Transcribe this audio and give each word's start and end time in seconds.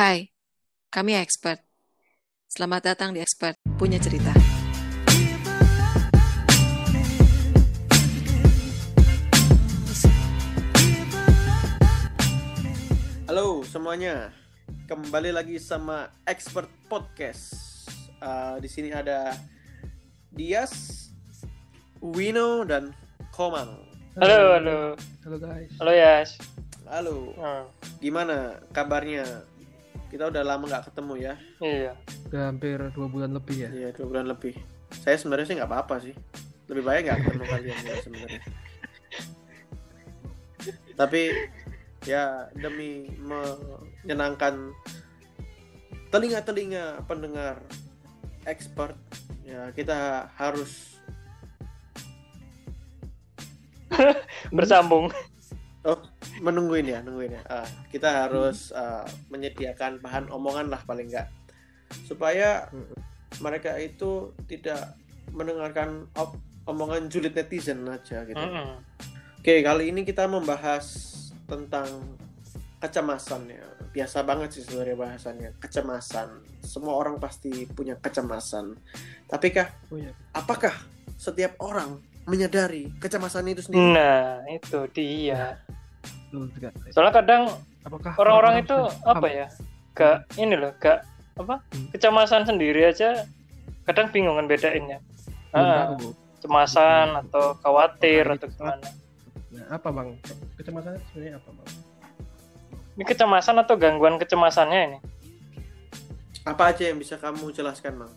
Hai, 0.00 0.32
kami 0.88 1.12
expert. 1.12 1.60
Selamat 2.48 2.88
datang 2.88 3.12
di 3.12 3.20
Expert 3.20 3.60
Punya 3.76 4.00
Cerita. 4.00 4.32
Halo 13.28 13.60
semuanya, 13.68 14.32
kembali 14.88 15.36
lagi 15.36 15.60
sama 15.60 16.08
Expert 16.24 16.72
Podcast. 16.88 17.52
Uh, 18.24 18.56
di 18.56 18.72
sini 18.72 18.96
ada 18.96 19.36
Dias, 20.32 21.12
Wino, 22.00 22.64
dan 22.64 22.96
Komang. 23.36 23.84
Halo, 24.16 24.56
halo. 24.56 24.96
Halo 25.28 25.36
guys. 25.36 25.68
Halo, 25.76 25.92
Yas. 25.92 26.40
Halo, 26.88 27.36
gimana 28.00 28.64
kabarnya? 28.72 29.44
Kita 30.10 30.26
udah 30.26 30.42
lama 30.42 30.66
nggak 30.66 30.90
ketemu 30.90 31.14
ya, 31.22 31.34
iya. 31.62 31.92
Udah 32.26 32.42
hampir 32.50 32.78
dua 32.90 33.06
bulan 33.06 33.30
lebih 33.30 33.56
ya. 33.62 33.70
Iya 33.70 33.88
dua 33.94 34.06
bulan 34.10 34.26
lebih. 34.26 34.58
Saya 34.90 35.14
sebenarnya 35.14 35.46
sih 35.46 35.56
nggak 35.56 35.70
apa-apa 35.70 36.02
sih, 36.02 36.14
lebih 36.66 36.82
baik 36.82 37.06
nggak 37.06 37.18
ketemu 37.22 37.44
kalian 37.54 37.78
ya 37.86 37.94
sebenarnya. 38.02 38.42
Tapi 40.98 41.22
ya 42.10 42.24
demi 42.58 43.06
menyenangkan 43.22 44.74
telinga-telinga 46.10 47.06
pendengar 47.06 47.62
expert, 48.50 48.98
ya 49.46 49.70
kita 49.70 50.26
harus 50.34 50.90
Bersambung. 54.56 55.10
Menungguin 56.40 56.88
ya, 56.88 56.98
nungguin 57.04 57.36
ya. 57.36 57.42
Ah, 57.46 57.68
kita 57.92 58.26
harus 58.26 58.72
ah, 58.72 59.04
menyediakan 59.28 60.00
bahan 60.00 60.32
omongan 60.32 60.72
lah 60.72 60.80
paling 60.82 61.06
nggak, 61.06 61.28
supaya 62.08 62.66
mereka 63.38 63.76
itu 63.76 64.32
tidak 64.48 64.96
mendengarkan 65.30 66.10
op- 66.18 66.40
omongan 66.66 67.06
julid 67.06 67.36
netizen 67.36 67.86
aja 67.86 68.24
gitu. 68.26 68.40
Mm-mm. 68.40 68.80
Oke, 69.40 69.64
kali 69.64 69.88
ini 69.88 70.04
kita 70.04 70.28
membahas 70.28 70.84
tentang 71.48 71.86
kecemasan 72.80 73.48
ya. 73.48 73.64
Biasa 73.90 74.22
banget 74.22 74.54
sih 74.54 74.62
sebenarnya 74.62 74.96
bahasannya, 74.96 75.50
kecemasan. 75.58 76.28
Semua 76.62 76.94
orang 76.94 77.18
pasti 77.18 77.66
punya 77.66 77.98
kecemasan. 77.98 78.76
Tapi 79.26 79.48
kah, 79.50 79.68
Oh 79.90 79.98
iya. 79.98 80.12
apakah 80.30 80.72
setiap 81.16 81.58
orang 81.58 81.98
menyadari 82.28 82.92
kecemasan 83.02 83.50
itu 83.50 83.66
sendiri? 83.66 83.96
Nah, 83.96 84.46
itu 84.46 84.78
dia. 84.94 85.58
Betul 86.30 86.46
juga. 86.54 86.70
Soalnya 86.94 87.14
kadang 87.18 87.42
Apakah 87.82 88.12
orang-orang 88.22 88.62
itu 88.62 88.76
apa 89.02 89.26
ya? 89.26 89.46
Gak 89.98 90.30
ini 90.38 90.54
loh, 90.54 90.70
gak 90.78 91.02
apa? 91.40 91.58
Hmm. 91.74 91.88
Kecemasan 91.90 92.46
sendiri 92.46 92.86
aja 92.86 93.26
kadang 93.82 94.14
bingung 94.14 94.38
kan 94.38 94.46
bedainnya. 94.46 95.02
Ah, 95.50 95.98
tahu. 95.98 96.14
cemasan 96.38 97.18
atau 97.26 97.58
khawatir 97.58 98.22
Apakah 98.22 98.38
atau 98.38 98.48
gimana. 98.54 98.88
Nah, 99.50 99.64
apa 99.74 99.88
bang? 99.90 100.08
Kecemasannya 100.54 101.00
sebenarnya 101.10 101.32
apa 101.42 101.50
bang? 101.50 101.68
Ini 102.94 103.04
kecemasan 103.10 103.56
atau 103.58 103.74
gangguan 103.74 104.14
kecemasannya 104.22 104.80
ini? 104.86 104.98
Apa 106.46 106.70
aja 106.70 106.86
yang 106.86 107.02
bisa 107.02 107.18
kamu 107.18 107.50
jelaskan, 107.50 108.06
Mang? 108.06 108.12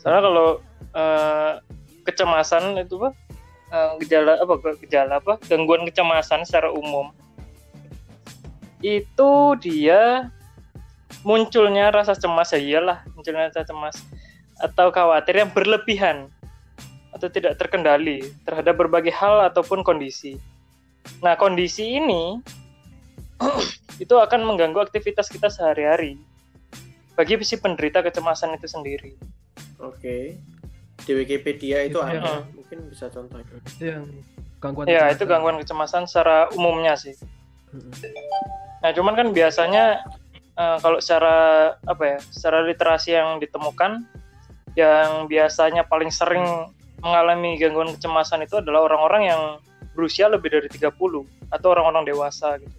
Soalnya 0.00 0.22
kalau 0.24 0.48
eh, 0.96 1.52
kecemasan 2.08 2.80
itu 2.80 2.96
apa? 2.96 3.12
Eh, 3.68 3.92
gejala 4.04 4.40
apa 4.40 4.54
gejala 4.80 5.20
apa? 5.20 5.36
Gangguan 5.44 5.84
kecemasan 5.84 6.48
secara 6.48 6.72
umum 6.72 7.12
itu 8.78 9.58
dia 9.58 10.30
munculnya 11.26 11.90
rasa 11.90 12.14
cemas 12.14 12.54
ya 12.54 12.62
iyalah 12.62 13.02
munculnya 13.10 13.50
rasa 13.50 13.66
cemas 13.66 13.98
atau 14.62 14.94
khawatir 14.94 15.42
yang 15.42 15.50
berlebihan 15.50 16.30
atau 17.10 17.26
tidak 17.26 17.58
terkendali 17.58 18.22
terhadap 18.46 18.78
berbagai 18.78 19.10
hal 19.10 19.42
ataupun 19.50 19.82
kondisi. 19.82 20.38
Nah, 21.18 21.34
kondisi 21.34 21.98
ini 21.98 22.38
itu 24.02 24.14
akan 24.14 24.46
mengganggu 24.46 24.78
aktivitas 24.78 25.26
kita 25.26 25.50
sehari-hari 25.50 26.18
bagi 27.18 27.34
si 27.42 27.58
penderita 27.58 27.98
kecemasan 27.98 28.54
itu 28.54 28.70
sendiri. 28.70 29.18
Oke. 29.82 30.38
Di 31.02 31.12
Wikipedia 31.14 31.86
itu 31.86 31.98
ada, 32.02 32.18
yang- 32.18 32.48
mungkin 32.52 32.78
bisa 32.90 33.06
contoh. 33.08 33.38
Itu 33.38 33.84
yang 33.84 34.04
gangguan. 34.58 34.86
Ya, 34.86 35.06
kecemasan. 35.06 35.14
itu 35.14 35.24
gangguan 35.24 35.56
kecemasan 35.62 36.02
secara 36.06 36.50
umumnya 36.52 36.94
sih. 36.98 37.14
Nah, 38.82 38.90
cuman 38.94 39.14
kan 39.14 39.28
biasanya 39.30 40.02
eh, 40.58 40.76
kalau 40.82 40.98
secara 40.98 41.36
apa 41.86 42.02
ya, 42.02 42.18
secara 42.34 42.66
literasi 42.66 43.14
yang 43.14 43.38
ditemukan 43.38 44.02
yang 44.74 45.26
biasanya 45.26 45.86
paling 45.86 46.10
sering 46.10 46.42
mengalami 46.98 47.54
gangguan 47.58 47.94
kecemasan 47.94 48.42
itu 48.42 48.58
adalah 48.58 48.90
orang-orang 48.90 49.22
yang 49.30 49.42
berusia 49.94 50.26
lebih 50.26 50.50
dari 50.50 50.66
30 50.70 50.90
atau 51.50 51.68
orang-orang 51.70 52.06
dewasa 52.06 52.58
gitu. 52.58 52.74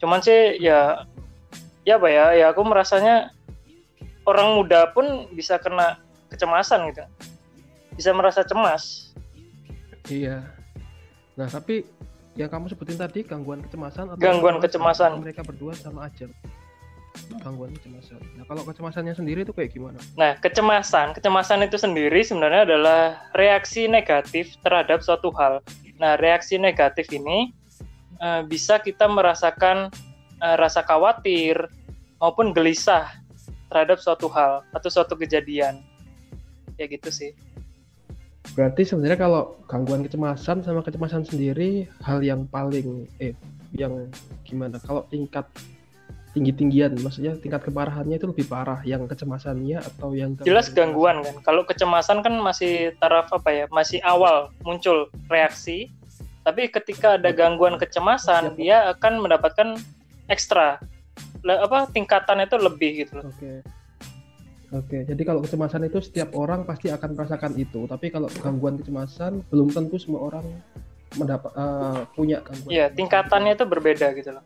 Cuman 0.00 0.20
sih 0.20 0.60
ya 0.60 1.04
ya 1.84 1.96
apa 1.98 2.08
ya, 2.08 2.24
ya 2.36 2.46
aku 2.52 2.62
merasanya 2.64 3.32
orang 4.26 4.58
muda 4.58 4.90
pun 4.94 5.26
bisa 5.34 5.58
kena 5.58 5.98
kecemasan 6.30 6.90
gitu. 6.94 7.04
Bisa 7.94 8.10
merasa 8.16 8.40
cemas. 8.46 9.12
Iya. 10.08 10.42
Nah 11.36 11.48
tapi 11.48 11.84
yang 12.32 12.48
kamu 12.48 12.72
sebutin 12.72 12.96
tadi 12.96 13.20
gangguan 13.28 13.60
kecemasan 13.60 14.16
atau 14.16 14.20
Gangguan 14.20 14.56
kecemasan. 14.56 15.20
mereka 15.20 15.44
berdua 15.44 15.76
sama 15.76 16.08
aja. 16.08 16.24
Gangguan 17.44 17.76
kecemasan. 17.76 18.16
Nah 18.40 18.44
kalau 18.48 18.64
kecemasannya 18.64 19.12
sendiri 19.12 19.44
itu 19.44 19.52
kayak 19.52 19.76
gimana? 19.76 20.00
Nah, 20.16 20.32
kecemasan, 20.40 21.12
kecemasan 21.12 21.60
itu 21.68 21.76
sendiri 21.76 22.24
sebenarnya 22.24 22.64
adalah 22.64 23.20
reaksi 23.36 23.84
negatif 23.84 24.56
terhadap 24.64 25.04
suatu 25.04 25.28
hal. 25.36 25.60
Nah, 26.00 26.16
reaksi 26.16 26.56
negatif 26.56 27.12
ini 27.12 27.52
eh, 28.16 28.42
bisa 28.48 28.80
kita 28.80 29.12
merasakan 29.12 29.92
eh, 30.40 30.56
rasa 30.56 30.80
khawatir 30.88 31.68
maupun 32.16 32.56
gelisah 32.56 33.12
terhadap 33.72 33.96
suatu 33.96 34.28
hal 34.28 34.60
atau 34.76 34.88
suatu 34.92 35.16
kejadian. 35.16 35.80
Ya 36.76 36.84
gitu 36.84 37.08
sih. 37.08 37.32
Berarti 38.52 38.84
sebenarnya 38.84 39.16
kalau 39.16 39.56
gangguan 39.64 40.04
kecemasan 40.04 40.60
sama 40.60 40.84
kecemasan 40.84 41.24
sendiri 41.24 41.88
hal 42.04 42.20
yang 42.20 42.44
paling 42.44 43.08
eh 43.16 43.32
yang 43.72 44.12
gimana? 44.44 44.76
Kalau 44.84 45.08
tingkat 45.08 45.48
tinggi-tinggian, 46.36 46.96
maksudnya 47.00 47.36
tingkat 47.40 47.64
keparahannya 47.68 48.16
itu 48.16 48.28
lebih 48.28 48.48
parah 48.48 48.80
yang 48.84 49.04
kecemasannya 49.08 49.80
atau 49.80 50.12
yang 50.12 50.36
Jelas 50.44 50.68
gangguan 50.72 51.24
kan. 51.24 51.36
Kalau 51.44 51.62
kecemasan 51.64 52.20
kan 52.20 52.34
masih 52.40 52.92
taraf 53.00 53.32
apa 53.32 53.48
ya? 53.52 53.64
Masih 53.72 54.00
awal 54.04 54.52
muncul 54.64 55.08
reaksi. 55.28 55.88
Tapi 56.42 56.68
ketika 56.68 57.16
ada 57.20 57.30
gangguan 57.30 57.78
kecemasan, 57.78 58.58
dia 58.58 58.90
akan 58.90 59.22
mendapatkan 59.22 59.78
ekstra 60.26 60.82
apa 61.46 61.90
tingkatan 61.90 62.46
itu 62.46 62.56
lebih 62.58 62.90
gitu 63.06 63.18
loh. 63.18 63.26
Oke. 63.28 63.62
Oke, 64.72 65.04
jadi 65.04 65.22
kalau 65.28 65.44
kecemasan 65.44 65.84
itu 65.84 66.00
setiap 66.00 66.32
orang 66.32 66.64
pasti 66.64 66.88
akan 66.88 67.12
merasakan 67.12 67.52
itu, 67.60 67.84
tapi 67.84 68.08
kalau 68.08 68.24
gangguan 68.40 68.80
kecemasan 68.80 69.44
belum 69.52 69.68
tentu 69.68 70.00
semua 70.00 70.32
orang 70.32 70.48
mendapat 71.12 71.52
eh, 71.52 72.00
punya 72.16 72.40
gangguan. 72.40 72.72
Iya, 72.72 72.86
tingkatannya 72.88 73.52
itu 73.52 73.68
berbeda 73.68 74.16
gitu 74.16 74.32
loh. 74.32 74.44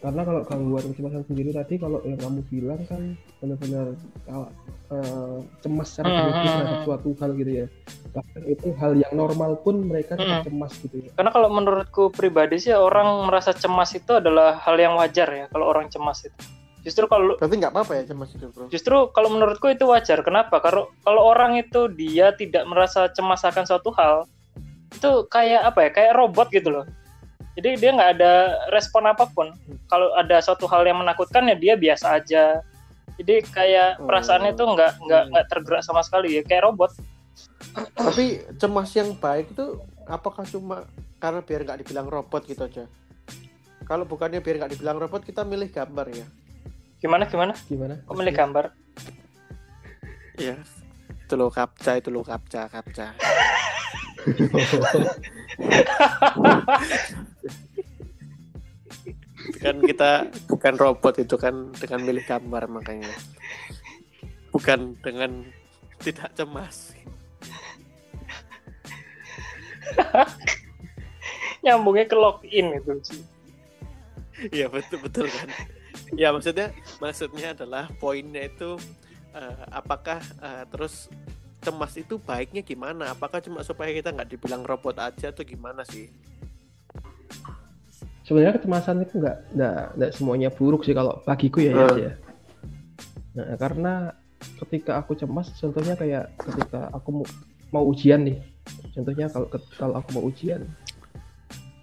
Karena 0.00 0.22
kalau 0.24 0.40
gangguan 0.44 0.84
kecemasan 0.90 1.22
sendiri 1.28 1.50
tadi 1.52 1.74
kalau 1.76 2.00
yang 2.02 2.16
kamu 2.16 2.40
bilang 2.48 2.80
kan 2.88 3.02
benar-benar 3.38 3.86
kawa- 4.24 4.52
eh, 4.90 5.38
cemas 5.60 5.88
secara 5.92 6.08
berlebih 6.08 6.48
terhadap 6.48 6.80
suatu 6.82 7.08
hal 7.20 7.30
gitu 7.36 7.52
ya. 7.52 7.66
Bahkan 8.10 8.42
itu 8.48 8.66
hal 8.74 8.92
yang 8.96 9.12
normal 9.12 9.60
pun 9.60 9.84
mereka 9.84 10.16
tetap 10.16 10.42
Hmm. 10.42 10.46
cemas 10.48 10.72
gitu 10.80 10.96
ya. 11.04 11.10
Karena 11.14 11.30
kalau 11.30 11.48
menurutku 11.48 12.08
pribadi 12.10 12.56
sih 12.58 12.72
orang 12.72 13.28
merasa 13.28 13.52
cemas 13.52 13.92
itu 13.92 14.12
adalah 14.16 14.56
hal 14.58 14.74
yang 14.74 14.96
wajar 14.96 15.28
ya 15.28 15.46
kalau 15.48 15.68
orang 15.68 15.86
cemas 15.88 16.24
itu. 16.24 16.40
Justru 16.80 17.04
kalau 17.06 17.36
Berarti 17.36 17.60
nggak 17.60 17.72
apa-apa 17.76 17.92
ya 17.92 18.02
cemas 18.08 18.32
itu, 18.32 18.48
Bro? 18.48 18.72
justru 18.72 18.96
kalau 19.12 19.28
menurutku 19.28 19.68
itu 19.68 19.84
wajar. 19.84 20.24
Kenapa? 20.24 20.64
Kalau 20.64 20.88
kalau 21.04 21.28
orang 21.28 21.60
itu 21.60 21.92
dia 21.92 22.32
tidak 22.32 22.64
merasa 22.64 23.12
cemas 23.12 23.44
akan 23.44 23.68
suatu 23.68 23.92
hal, 23.92 24.24
itu 24.88 25.10
kayak 25.28 25.60
apa 25.60 25.78
ya? 25.84 25.90
Kayak 25.92 26.16
robot 26.16 26.48
gitu 26.48 26.72
loh. 26.72 26.88
Jadi 27.58 27.76
dia 27.76 27.90
nggak 27.92 28.12
ada 28.16 28.32
respon 28.70 29.04
apa 29.04 29.26
pun. 29.26 29.52
Kalau 29.86 30.14
ada 30.14 30.40
suatu 30.40 30.66
hal 30.66 30.86
yang 30.86 31.02
menakutkan 31.02 31.50
ya 31.50 31.56
dia 31.56 31.74
biasa 31.74 32.16
aja. 32.16 32.62
Jadi 33.18 33.44
kayak 33.52 34.00
Oh. 34.00 34.06
perasaannya 34.08 34.54
itu 34.54 34.64
nggak 34.64 34.92
nggak 35.02 35.22
Hmm. 35.26 35.30
nggak 35.34 35.46
tergerak 35.50 35.82
sama 35.84 36.00
sekali 36.00 36.38
ya 36.38 36.42
kayak 36.42 36.64
robot. 36.64 36.94
Tapi 37.92 38.40
cemas 38.56 38.90
yang 38.96 39.12
baik 39.14 39.52
itu 39.52 39.66
apakah 40.06 40.46
cuma 40.46 40.86
karena 41.18 41.42
biar 41.44 41.60
nggak 41.62 41.78
dibilang 41.84 42.08
robot 42.08 42.42
gitu 42.46 42.64
aja? 42.64 42.84
Kalau 43.84 44.06
bukannya 44.06 44.38
biar 44.38 44.62
nggak 44.62 44.72
dibilang 44.72 44.96
robot, 44.96 45.26
kita 45.26 45.42
milih 45.42 45.68
gambar 45.68 46.06
ya. 46.14 46.26
Gimana 47.02 47.26
gimana? 47.26 47.52
Gimana? 47.66 47.98
Kok 48.06 48.14
milih 48.14 48.32
gambar? 48.32 48.64
Iya. 50.38 50.56
Itu 51.26 51.34
lo 51.34 51.50
kapca, 51.50 51.98
itu 51.98 52.08
lo 52.08 52.22
kapca, 52.22 52.70
kapca. 52.70 53.12
kan 59.60 59.76
kita 59.80 60.10
bukan 60.48 60.74
robot 60.76 61.14
itu 61.20 61.36
kan 61.36 61.72
dengan 61.76 62.00
milih 62.04 62.24
gambar 62.24 62.68
makanya 62.68 63.12
bukan 64.50 64.96
dengan 65.00 65.44
tidak 66.00 66.32
cemas 66.36 66.92
nyambungnya 71.64 72.08
ke 72.08 72.16
login 72.16 72.72
itu 72.76 72.94
sih 73.04 73.22
Iya 74.48 74.72
betul 74.72 75.04
betul 75.04 75.26
kan. 75.28 75.52
Ya 76.16 76.32
maksudnya 76.32 76.72
maksudnya 76.96 77.52
adalah 77.52 77.92
poinnya 78.00 78.48
itu 78.48 78.80
eh, 79.36 79.64
apakah 79.68 80.24
eh, 80.40 80.64
terus 80.72 81.12
cemas 81.60 81.92
itu 82.00 82.16
baiknya 82.16 82.64
gimana? 82.64 83.12
Apakah 83.12 83.44
cuma 83.44 83.60
supaya 83.60 83.92
kita 83.92 84.16
nggak 84.16 84.32
dibilang 84.32 84.64
robot 84.64 84.96
aja 84.96 85.28
atau 85.28 85.44
gimana 85.44 85.84
sih? 85.84 86.08
Sebenarnya 88.30 88.62
kecemasan 88.62 89.02
itu 89.02 89.18
nggak 89.18 89.36
nggak 89.98 90.10
semuanya 90.14 90.54
buruk 90.54 90.86
sih 90.86 90.94
kalau 90.94 91.18
bagiku 91.26 91.66
ya, 91.66 91.74
Hmm. 91.74 91.98
ya. 91.98 92.12
Nah, 93.34 93.58
karena 93.58 94.14
ketika 94.62 95.02
aku 95.02 95.18
cemas, 95.18 95.50
contohnya 95.58 95.98
kayak 95.98 96.30
ketika 96.38 96.94
aku 96.94 97.10
mau, 97.10 97.26
mau 97.74 97.84
ujian 97.90 98.22
nih, 98.22 98.38
contohnya 98.94 99.26
kalau 99.34 99.50
kalau 99.74 99.94
aku 99.98 100.08
mau 100.14 100.24
ujian 100.30 100.62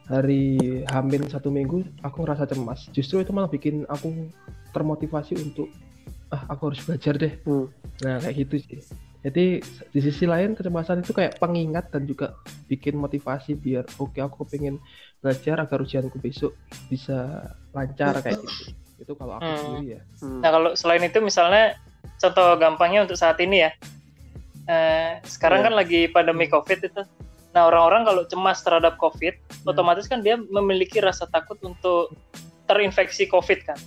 hari 0.07 0.83
hamil 0.87 1.27
satu 1.27 1.51
minggu, 1.51 1.83
aku 1.99 2.23
ngerasa 2.23 2.47
cemas. 2.47 2.87
Justru 2.95 3.19
itu 3.19 3.35
malah 3.35 3.51
bikin 3.51 3.83
aku 3.91 4.31
termotivasi 4.71 5.35
untuk 5.43 5.67
ah 6.31 6.47
aku 6.47 6.71
harus 6.71 6.79
belajar 6.87 7.19
deh. 7.19 7.33
Hmm. 7.43 7.67
Nah 8.07 8.23
kayak 8.23 8.47
gitu 8.47 8.55
sih. 8.63 8.79
Jadi 9.27 9.59
di 9.91 9.99
sisi 9.99 10.23
lain 10.23 10.55
kecemasan 10.55 11.03
itu 11.03 11.11
kayak 11.11 11.35
pengingat 11.35 11.91
dan 11.91 12.07
juga 12.07 12.39
bikin 12.71 12.95
motivasi 12.95 13.59
biar 13.59 13.83
oke 13.99 14.15
aku 14.23 14.47
pengen 14.47 14.79
belajar 15.19 15.59
agar 15.59 15.83
ujianku 15.83 16.15
besok 16.15 16.55
bisa 16.87 17.43
lancar 17.75 18.23
kayak 18.23 18.39
gitu. 18.39 18.71
Itu 19.03 19.13
kalau 19.19 19.35
aku 19.35 19.43
Hmm. 19.43 19.59
sendiri 19.59 19.99
ya. 19.99 20.01
Hmm. 20.23 20.39
Nah 20.39 20.49
kalau 20.55 20.69
selain 20.79 21.03
itu 21.03 21.19
misalnya 21.19 21.75
contoh 22.23 22.55
gampangnya 22.55 23.03
untuk 23.03 23.19
saat 23.19 23.35
ini 23.43 23.67
ya, 23.67 23.71
eh, 24.63 25.19
sekarang 25.27 25.59
Iya. 25.59 25.65
kan 25.67 25.73
lagi 25.75 26.01
pandemi 26.07 26.47
COVID 26.47 26.79
itu. 26.87 27.03
Nah 27.51 27.67
orang-orang 27.67 28.07
kalau 28.07 28.23
cemas 28.31 28.63
terhadap 28.63 28.95
COVID, 28.95 29.35
Hmm. 29.35 29.71
otomatis 29.75 30.07
kan 30.07 30.23
dia 30.23 30.39
memiliki 30.39 31.03
rasa 31.03 31.27
takut 31.27 31.59
untuk 31.67 32.15
terinfeksi 32.63 33.27
COVID 33.27 33.59
kan. 33.67 33.79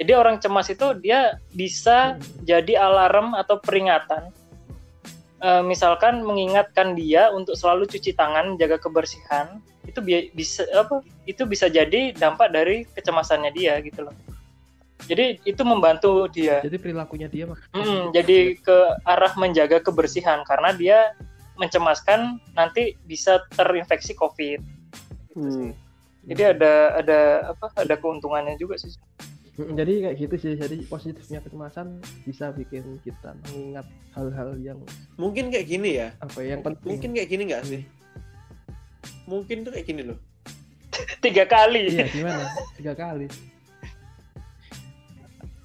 Jadi 0.00 0.12
orang 0.16 0.40
cemas 0.40 0.72
itu 0.72 0.96
dia 0.96 1.36
bisa 1.52 2.16
Hmm. 2.16 2.22
jadi 2.48 2.80
alarm 2.80 3.36
atau 3.36 3.60
peringatan. 3.60 4.32
Eh, 5.38 5.62
misalkan 5.62 6.26
mengingatkan 6.26 6.98
dia 6.98 7.30
untuk 7.30 7.54
selalu 7.54 7.86
cuci 7.86 8.10
tangan, 8.10 8.58
jaga 8.58 8.74
kebersihan, 8.74 9.62
itu 9.86 10.02
bi- 10.02 10.34
bisa 10.34 10.66
apa? 10.74 10.98
Itu 11.30 11.46
bisa 11.46 11.70
jadi 11.70 12.10
dampak 12.10 12.50
dari 12.50 12.82
kecemasannya 12.90 13.54
dia 13.54 13.78
gitu 13.78 14.10
loh. 14.10 14.14
Jadi 15.06 15.38
itu 15.46 15.62
membantu 15.62 16.26
dia. 16.26 16.58
Jadi 16.58 16.82
perilakunya 16.82 17.30
dia 17.30 17.46
mak- 17.46 17.70
Mm, 17.70 18.10
jadi 18.10 18.58
ke 18.58 18.78
arah 19.06 19.30
menjaga 19.38 19.78
kebersihan 19.78 20.42
karena 20.42 20.74
dia 20.74 21.14
mencemaskan 21.54 22.42
nanti 22.58 22.98
bisa 23.06 23.38
terinfeksi 23.54 24.18
COVID. 24.18 24.58
Gitu 25.38 25.48
sih. 25.54 25.70
Hmm. 25.70 25.72
Jadi 26.26 26.42
ada 26.50 26.72
ada 26.98 27.20
apa? 27.54 27.70
Ada 27.78 27.94
keuntungannya 27.94 28.58
juga 28.58 28.74
sih. 28.74 28.90
Jadi 29.58 29.92
kayak 30.06 30.16
gitu 30.22 30.34
sih. 30.38 30.52
Jadi 30.54 30.86
positifnya 30.86 31.42
kecemasan 31.42 31.98
bisa 32.22 32.54
bikin 32.54 33.02
kita 33.02 33.34
mengingat 33.50 33.90
hal-hal 34.14 34.54
yang 34.62 34.78
Mungkin 35.18 35.50
kayak 35.50 35.66
gini 35.66 35.98
ya. 35.98 36.14
apa 36.22 36.38
ya, 36.46 36.54
yang 36.54 36.62
penting. 36.62 36.94
Mungkin 36.94 37.10
kayak 37.18 37.28
gini 37.28 37.42
nggak 37.50 37.64
sih? 37.66 37.82
Mungkin 39.26 39.66
tuh 39.66 39.74
kayak 39.74 39.86
gini 39.90 40.02
loh. 40.06 40.18
Tiga 41.24 41.44
kali. 41.50 41.90
Iya 41.90 42.06
gimana? 42.06 42.46
Tiga 42.78 42.94
kali. 42.94 43.26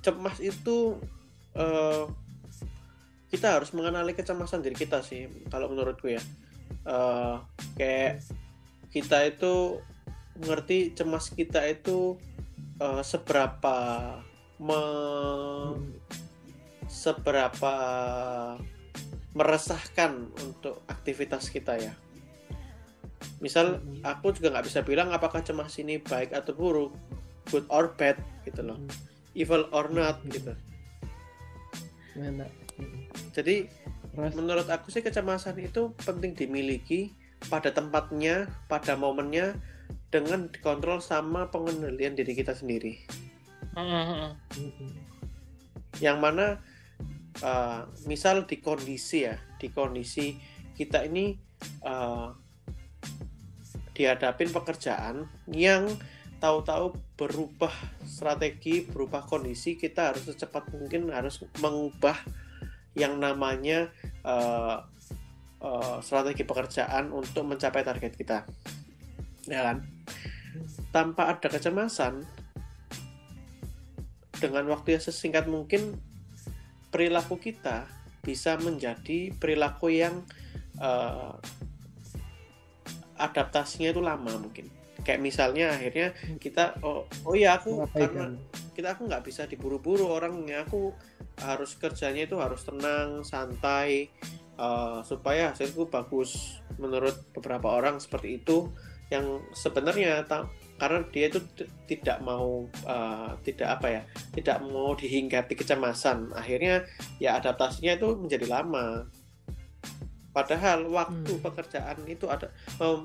Cemas 0.02 0.42
itu 0.42 0.98
eh, 1.54 2.04
kita 3.30 3.62
harus 3.62 3.70
mengenali 3.78 4.18
kecemasan 4.18 4.66
diri 4.66 4.74
kita 4.74 5.06
sih. 5.06 5.30
Kalau 5.54 5.70
menurutku 5.70 6.10
ya. 6.10 6.22
Eh, 6.82 7.36
kayak 7.78 8.26
kita 8.90 9.30
itu 9.30 9.78
ngerti 10.42 10.98
cemas 10.98 11.30
kita 11.30 11.62
itu 11.70 12.18
eh, 12.84 13.02
seberapa 13.02 13.76
me- 14.60 15.80
seberapa 16.92 17.74
meresahkan 19.34 20.30
untuk 20.46 20.84
aktivitas 20.86 21.50
kita 21.50 21.80
ya. 21.80 21.94
Misal 23.42 23.82
Mhm. 23.82 24.06
aku 24.06 24.36
juga 24.36 24.54
nggak 24.54 24.68
bisa 24.68 24.80
bilang 24.86 25.10
apakah 25.10 25.42
cemas 25.42 25.74
ini 25.82 25.98
baik 25.98 26.36
atau 26.36 26.54
buruk, 26.54 26.94
good 27.50 27.66
or 27.72 27.92
bad 27.98 28.20
gitu 28.46 28.62
loh, 28.62 28.78
evil 29.34 29.66
or 29.74 29.90
not 29.90 30.22
gitu. 30.30 30.54
Jadi 33.34 33.66
menurut 34.14 34.70
aku 34.70 34.94
sih 34.94 35.02
kecemasan 35.02 35.58
itu 35.58 35.98
penting 36.06 36.38
dimiliki 36.38 37.10
pada 37.50 37.74
tempatnya, 37.74 38.48
pada 38.70 38.94
momennya 38.94 39.58
dengan 40.14 40.46
dikontrol 40.54 41.02
sama 41.02 41.50
pengendalian 41.50 42.14
diri 42.14 42.38
kita 42.38 42.54
sendiri. 42.54 43.02
Mm-mm. 43.74 44.38
yang 45.98 46.22
mana 46.22 46.62
uh, 47.42 47.90
misal 48.06 48.46
di 48.46 48.62
kondisi 48.62 49.26
ya 49.26 49.38
di 49.58 49.74
kondisi 49.74 50.38
kita 50.78 51.06
ini 51.10 51.34
uh, 51.86 52.30
dihadapin 53.98 54.54
pekerjaan 54.54 55.26
yang 55.50 55.90
tahu-tahu 56.38 56.98
berubah 57.18 57.74
strategi 58.06 58.86
berubah 58.86 59.26
kondisi 59.26 59.74
kita 59.74 60.14
harus 60.14 60.30
secepat 60.30 60.70
mungkin 60.74 61.10
harus 61.10 61.42
mengubah 61.62 62.18
yang 62.94 63.18
namanya 63.18 63.90
uh, 64.22 64.86
uh, 65.62 65.98
strategi 66.02 66.46
pekerjaan 66.46 67.10
untuk 67.10 67.46
mencapai 67.48 67.82
target 67.82 68.14
kita 68.14 68.46
ya 69.50 69.62
kan 69.72 69.93
tanpa 70.94 71.34
ada 71.34 71.50
kecemasan 71.50 72.22
dengan 74.38 74.68
waktu 74.70 75.00
yang 75.00 75.04
sesingkat 75.04 75.48
mungkin 75.48 75.98
perilaku 76.94 77.40
kita 77.40 77.88
bisa 78.24 78.60
menjadi 78.62 79.34
perilaku 79.36 79.90
yang 79.90 80.22
eh, 80.78 81.34
adaptasinya 83.18 83.90
itu 83.90 84.02
lama 84.04 84.36
mungkin. 84.38 84.68
Kayak 85.04 85.20
misalnya 85.20 85.76
akhirnya 85.76 86.16
kita 86.40 86.80
oh 86.84 87.08
oh 87.28 87.36
ya 87.36 87.60
aku 87.60 87.84
karena 87.92 88.32
mengabaikan. 88.32 88.32
kita 88.72 88.88
aku 88.96 89.02
nggak 89.08 89.24
bisa 89.24 89.44
diburu-buru 89.48 90.08
orangnya. 90.08 90.64
Aku 90.68 90.96
harus 91.40 91.74
kerjanya 91.76 92.30
itu 92.30 92.38
harus 92.40 92.62
tenang 92.64 93.24
santai 93.26 94.12
eh, 94.60 95.00
supaya 95.04 95.56
hasilku 95.56 95.88
bagus 95.88 96.62
menurut 96.78 97.16
beberapa 97.36 97.74
orang 97.74 98.00
seperti 98.00 98.44
itu 98.44 98.72
yang 99.14 99.46
sebenarnya 99.54 100.26
karena 100.82 101.06
dia 101.14 101.30
itu 101.30 101.40
tidak 101.86 102.18
mau 102.26 102.66
eh, 102.66 103.32
tidak 103.46 103.80
apa 103.80 103.88
ya 103.88 104.02
tidak 104.34 104.58
mau 104.66 104.98
dihinggapi 104.98 105.54
kecemasan. 105.54 106.34
Akhirnya 106.34 106.90
ya 107.22 107.38
adaptasinya 107.38 107.94
itu 107.94 108.18
menjadi 108.18 108.50
lama. 108.50 109.06
Padahal 110.34 110.90
waktu 110.90 111.30
Hmm. 111.38 111.46
pekerjaan 111.46 112.10
itu 112.10 112.26
ada 112.26 112.50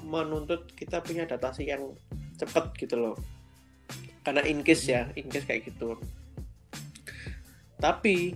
menuntut 0.01 0.65
kita 0.73 1.05
punya 1.05 1.29
adaptasi 1.29 1.69
yang 1.69 1.93
cepat 2.41 2.73
gitu 2.81 2.97
loh. 2.97 3.17
Karena 4.25 4.41
in 4.49 4.65
case 4.65 4.89
ya 4.89 5.13
in 5.13 5.29
case 5.29 5.45
kayak 5.45 5.69
gitu. 5.69 6.01
Tapi 7.77 8.33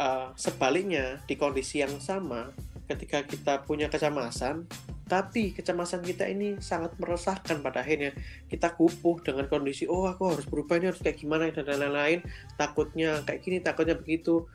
uh, 0.00 0.32
sebaliknya 0.32 1.20
di 1.28 1.36
kondisi 1.36 1.84
yang 1.84 1.92
sama 2.00 2.56
ketika 2.86 3.26
kita 3.26 3.66
punya 3.66 3.90
kecemasan 3.90 4.66
tapi 5.06 5.54
kecemasan 5.54 6.02
kita 6.02 6.26
ini 6.26 6.58
sangat 6.58 6.98
meresahkan 6.98 7.62
pada 7.62 7.86
akhirnya. 7.86 8.10
Kita 8.50 8.74
kupuh 8.74 9.22
dengan 9.22 9.46
kondisi 9.46 9.86
oh 9.86 10.10
aku 10.10 10.34
harus 10.34 10.46
berubah 10.50 10.82
ini 10.82 10.90
harus 10.90 10.98
kayak 10.98 11.22
gimana 11.22 11.46
dan 11.54 11.62
lain-lain. 11.62 12.26
Takutnya 12.58 13.22
kayak 13.22 13.40
gini 13.46 13.62
takutnya 13.62 13.94
begitu. 13.94 14.50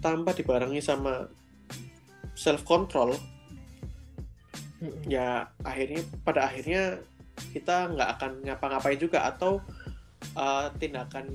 Tanpa 0.00 0.32
dibarengi 0.32 0.80
sama 0.80 1.28
self 2.32 2.64
control 2.64 3.16
ya 5.08 5.48
akhirnya 5.64 6.04
pada 6.20 6.48
akhirnya 6.48 7.00
kita 7.52 7.92
nggak 7.92 8.08
akan 8.20 8.32
ngapa-ngapain 8.44 9.00
juga 9.00 9.24
atau 9.24 9.60
uh, 10.36 10.68
tindakan 10.76 11.28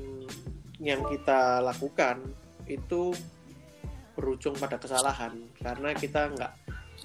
yang 0.81 1.01
kita 1.09 1.61
lakukan 1.61 2.21
itu 2.69 3.13
berujung 4.21 4.53
pada 4.53 4.77
kesalahan. 4.77 5.33
Karena 5.57 5.97
kita 5.97 6.29
nggak 6.29 6.53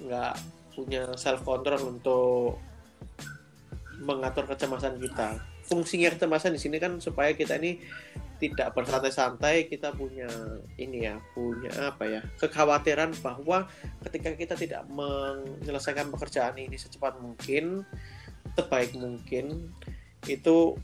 nggak 0.05 0.33
punya 0.77 1.09
self 1.17 1.41
control 1.41 1.97
untuk 1.97 2.61
mengatur 3.97 4.45
kecemasan 4.45 5.01
kita. 5.01 5.41
Fungsinya 5.65 6.13
kecemasan 6.13 6.53
di 6.53 6.61
sini 6.61 6.77
kan 6.77 7.01
supaya 7.01 7.33
kita 7.33 7.57
ini 7.57 7.81
tidak 8.37 8.77
bersantai-santai 8.77 9.65
kita 9.65 9.89
punya 9.97 10.29
ini 10.77 11.09
ya 11.09 11.17
punya 11.33 11.73
apa 11.89 12.05
ya 12.05 12.21
kekhawatiran 12.37 13.09
bahwa 13.25 13.65
ketika 14.05 14.29
kita 14.37 14.53
tidak 14.53 14.85
menyelesaikan 14.93 16.13
pekerjaan 16.13 16.53
ini 16.61 16.77
secepat 16.77 17.17
mungkin 17.17 17.81
terbaik 18.53 18.93
mungkin 18.93 19.73
itu 20.29 20.77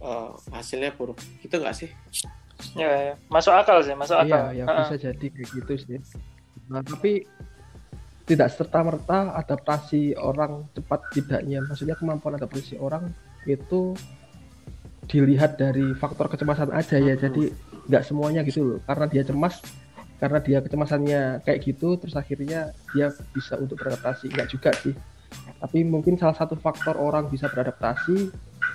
eh, 0.00 0.32
hasilnya 0.48 0.96
buruk. 0.96 1.20
Gitu 1.44 1.52
nggak 1.60 1.76
sih 1.76 1.92
Ya, 2.76 3.12
ya. 3.12 3.14
masuk 3.32 3.54
akal 3.54 3.80
sih, 3.84 3.94
masuk 3.96 4.16
akal. 4.18 4.52
Iya, 4.52 4.62
ya 4.62 4.64
Ha-ha. 4.66 4.80
bisa 4.84 4.96
jadi 4.98 5.26
kayak 5.30 5.48
gitu 5.54 5.72
sih. 5.78 5.98
Nah, 6.68 6.84
tapi 6.84 7.24
tidak 8.28 8.52
serta 8.52 8.84
merta 8.84 9.32
adaptasi 9.40 10.12
orang 10.20 10.68
cepat 10.76 11.00
tidaknya. 11.16 11.64
Maksudnya 11.64 11.96
kemampuan 11.96 12.36
adaptasi 12.36 12.76
orang 12.76 13.08
itu 13.48 13.96
dilihat 15.08 15.56
dari 15.56 15.96
faktor 15.96 16.28
kecemasan 16.28 16.68
aja 16.76 17.00
ya. 17.00 17.16
Hmm. 17.16 17.22
Jadi 17.24 17.42
nggak 17.88 18.04
semuanya 18.04 18.44
gitu 18.44 18.76
loh. 18.76 18.80
Karena 18.84 19.08
dia 19.08 19.24
cemas, 19.24 19.64
karena 20.20 20.38
dia 20.44 20.58
kecemasannya 20.60 21.40
kayak 21.40 21.58
gitu, 21.64 21.96
terus 21.96 22.14
akhirnya 22.20 22.76
dia 22.92 23.08
bisa 23.32 23.56
untuk 23.56 23.80
beradaptasi. 23.80 24.28
Nggak 24.28 24.48
juga 24.52 24.70
sih. 24.76 24.92
Tapi 25.58 25.84
mungkin 25.88 26.20
salah 26.20 26.36
satu 26.36 26.52
faktor 26.60 27.00
orang 27.00 27.32
bisa 27.32 27.48
beradaptasi 27.48 28.28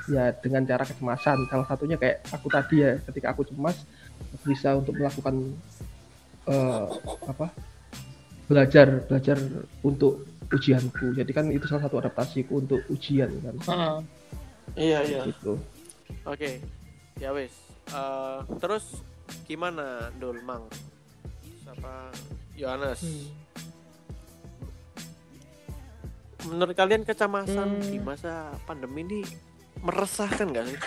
ya 0.07 0.31
dengan 0.35 0.63
cara 0.63 0.83
kecemasan. 0.83 1.47
Salah 1.47 1.67
satunya 1.67 1.95
kayak 1.95 2.27
aku 2.29 2.47
tadi 2.51 2.83
ya, 2.83 2.97
ketika 3.11 3.31
aku 3.31 3.47
cemas 3.47 3.77
aku 4.33 4.43
bisa 4.51 4.75
untuk 4.75 4.95
melakukan 4.95 5.35
eh, 6.45 6.85
apa 7.23 7.47
belajar 8.47 9.07
belajar 9.07 9.37
untuk 9.81 10.27
ujianku. 10.51 11.15
Jadi 11.15 11.31
kan 11.31 11.47
itu 11.49 11.65
salah 11.65 11.87
satu 11.87 11.97
adaptasiku 11.97 12.59
untuk 12.59 12.79
ujian 12.91 13.31
kan. 13.41 13.55
Ha-ha. 13.67 13.91
iya 14.75 14.99
iya 15.03 15.21
Gitu. 15.27 15.55
Oke, 16.27 16.59
ya 17.17 17.31
wis. 17.31 17.53
Eh, 17.89 18.39
terus 18.59 18.99
gimana 19.47 20.11
Dul 20.19 20.39
Mang? 20.43 20.67
Siapa 21.63 22.11
Yohanes? 22.53 23.01
Menurut 26.43 26.75
kalian 26.75 27.07
kecemasan 27.07 27.79
Hmm. 27.79 27.87
di 27.87 27.97
masa 28.03 28.51
pandemi 28.67 29.07
ini 29.07 29.21
meresahkan 29.83 30.47
nggak 30.47 30.65
sih? 30.65 30.79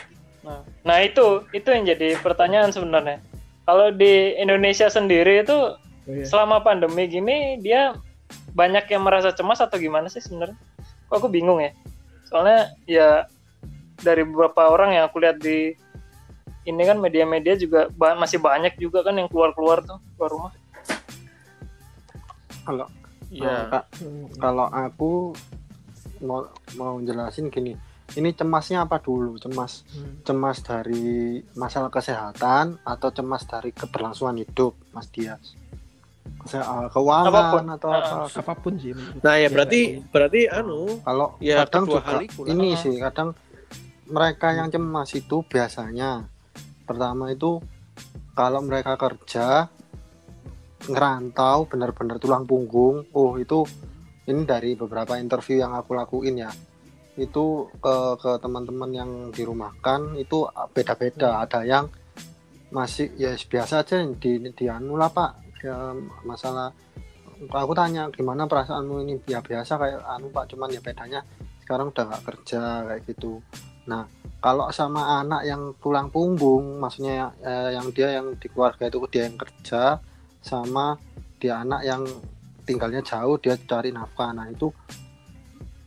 Nah, 0.43 0.63
nah 0.83 0.97
itu 0.99 1.45
itu 1.53 1.69
yang 1.69 1.85
jadi 1.85 2.17
pertanyaan 2.19 2.73
sebenarnya. 2.73 3.21
Kalau 3.63 3.91
di 3.91 4.35
Indonesia 4.37 4.89
sendiri 4.89 5.45
itu 5.45 5.77
Oh, 6.07 6.15
iya. 6.15 6.23
selama 6.23 6.63
pandemi 6.63 7.11
gini 7.11 7.59
dia 7.59 7.99
banyak 8.55 8.87
yang 8.87 9.03
merasa 9.03 9.35
cemas 9.35 9.59
atau 9.59 9.75
gimana 9.75 10.07
sih 10.07 10.23
sebenarnya? 10.23 10.55
Kok 11.11 11.19
aku 11.19 11.29
bingung 11.29 11.59
ya. 11.59 11.75
Soalnya 12.31 12.71
ya 12.87 13.27
dari 13.99 14.23
beberapa 14.23 14.71
orang 14.71 14.95
yang 14.95 15.11
aku 15.11 15.19
lihat 15.19 15.43
di 15.43 15.75
ini 16.63 16.83
kan 16.83 16.99
media-media 16.99 17.55
juga 17.55 17.91
ba- 17.91 18.15
masih 18.15 18.39
banyak 18.39 18.79
juga 18.79 19.03
kan 19.03 19.19
yang 19.19 19.27
keluar-keluar 19.27 19.83
tuh 19.83 19.99
keluar 20.15 20.31
rumah. 20.31 20.53
Kalau 22.63 22.87
Hmm. 23.27 23.67
kalau 24.39 24.71
aku 24.71 25.35
mau 26.23 26.47
mau 26.79 27.03
jelasin 27.03 27.51
gini, 27.51 27.75
ini 28.17 28.33
cemasnya 28.33 28.83
apa 28.83 28.97
dulu? 28.97 29.37
Cemas 29.37 29.85
Hmm. 29.89 30.21
cemas 30.23 30.59
dari 30.59 31.05
masalah 31.53 31.89
kesehatan 31.89 32.81
atau 32.83 33.09
cemas 33.11 33.45
dari 33.45 33.71
keberlangsungan 33.71 34.37
hidup, 34.39 34.73
Mas 34.91 35.07
Dias? 35.07 35.53
Uh, 36.47 36.87
keuangan 36.89 37.27
Apa 37.29 37.43
pun. 37.53 37.65
atau 37.69 37.91
apa? 37.91 38.17
Apa 38.29 38.53
pun 38.55 38.75
sih. 38.77 38.95
Nah 39.21 39.35
ya 39.35 39.47
berarti 39.47 39.99
kayak 39.99 40.11
berarti 40.11 40.41
anu 40.49 40.99
Kalau 41.01 41.35
Ya, 41.39 41.63
kadang 41.63 41.85
juga 41.85 42.03
lah. 42.09 42.23
ini 42.47 42.75
sih 42.75 42.95
kadang 42.97 43.35
mereka 44.07 44.51
yang 44.51 44.71
cemas 44.71 45.11
itu 45.13 45.43
biasanya 45.43 46.27
pertama 46.83 47.31
itu 47.31 47.59
kalau 48.33 48.63
mereka 48.63 48.95
kerja 48.95 49.67
ngerantau 50.85 51.67
benar-benar 51.67 52.19
tulang 52.19 52.47
punggung. 52.47 53.07
Oh 53.11 53.35
itu 53.37 53.67
ini 54.25 54.43
dari 54.43 54.75
beberapa 54.75 55.19
interview 55.19 55.59
yang 55.59 55.75
aku 55.75 55.95
lakuin 55.95 56.39
ya. 56.39 56.51
Itu 57.17 57.73
ke 57.81 57.97
ke 58.21 58.31
teman-teman 58.39 58.91
yang 58.93 59.11
dirumahkan 59.33 60.17
itu 60.21 60.47
beda-beda. 60.73 61.43
Ada 61.43 61.65
yang 61.65 61.89
masih 62.71 63.13
ya 63.17 63.33
biasa 63.37 63.83
aja 63.83 64.05
di 64.05 64.39
di 64.41 64.65
anu 64.69 65.01
lah 65.01 65.09
Pak. 65.09 65.33
Ya, 65.65 65.97
masalah 66.23 66.71
aku 67.51 67.73
tanya 67.77 68.09
gimana 68.13 68.49
perasaanmu 68.49 69.05
ini 69.05 69.15
ya 69.29 69.41
biasa 69.45 69.77
kayak 69.77 70.01
anu 70.09 70.29
Pak 70.33 70.53
cuman 70.53 70.73
ya 70.73 70.81
bedanya 70.81 71.21
sekarang 71.65 71.91
udah 71.91 72.05
nggak 72.07 72.25
kerja 72.25 72.63
kayak 72.87 73.03
gitu. 73.11 73.43
Nah 73.91 74.07
kalau 74.39 74.71
sama 74.71 75.19
anak 75.19 75.43
yang 75.43 75.75
tulang 75.83 76.07
punggung, 76.13 76.79
maksudnya 76.79 77.35
eh, 77.43 77.75
yang 77.75 77.91
dia 77.91 78.15
yang 78.15 78.39
di 78.39 78.47
keluarga 78.47 78.87
itu 78.87 79.03
dia 79.11 79.27
yang 79.27 79.35
kerja, 79.35 79.99
sama 80.39 80.95
dia 81.43 81.67
anak 81.67 81.83
yang 81.83 82.03
tinggalnya 82.63 83.03
jauh 83.03 83.35
dia 83.43 83.59
cari 83.59 83.91
nafkah. 83.91 84.31
Nah 84.31 84.47
itu 84.47 84.71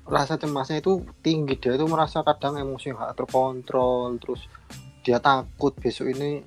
rasa 0.10 0.42
cemasnya 0.42 0.82
itu 0.82 1.06
tinggi. 1.22 1.56
Dia 1.62 1.78
itu 1.78 1.86
merasa 1.86 2.26
kadang 2.26 2.58
emosi 2.58 2.92
nggak 2.92 3.14
terkontrol, 3.14 4.18
terus 4.18 4.50
dia 5.06 5.22
takut 5.22 5.72
besok 5.78 6.12
ini 6.12 6.42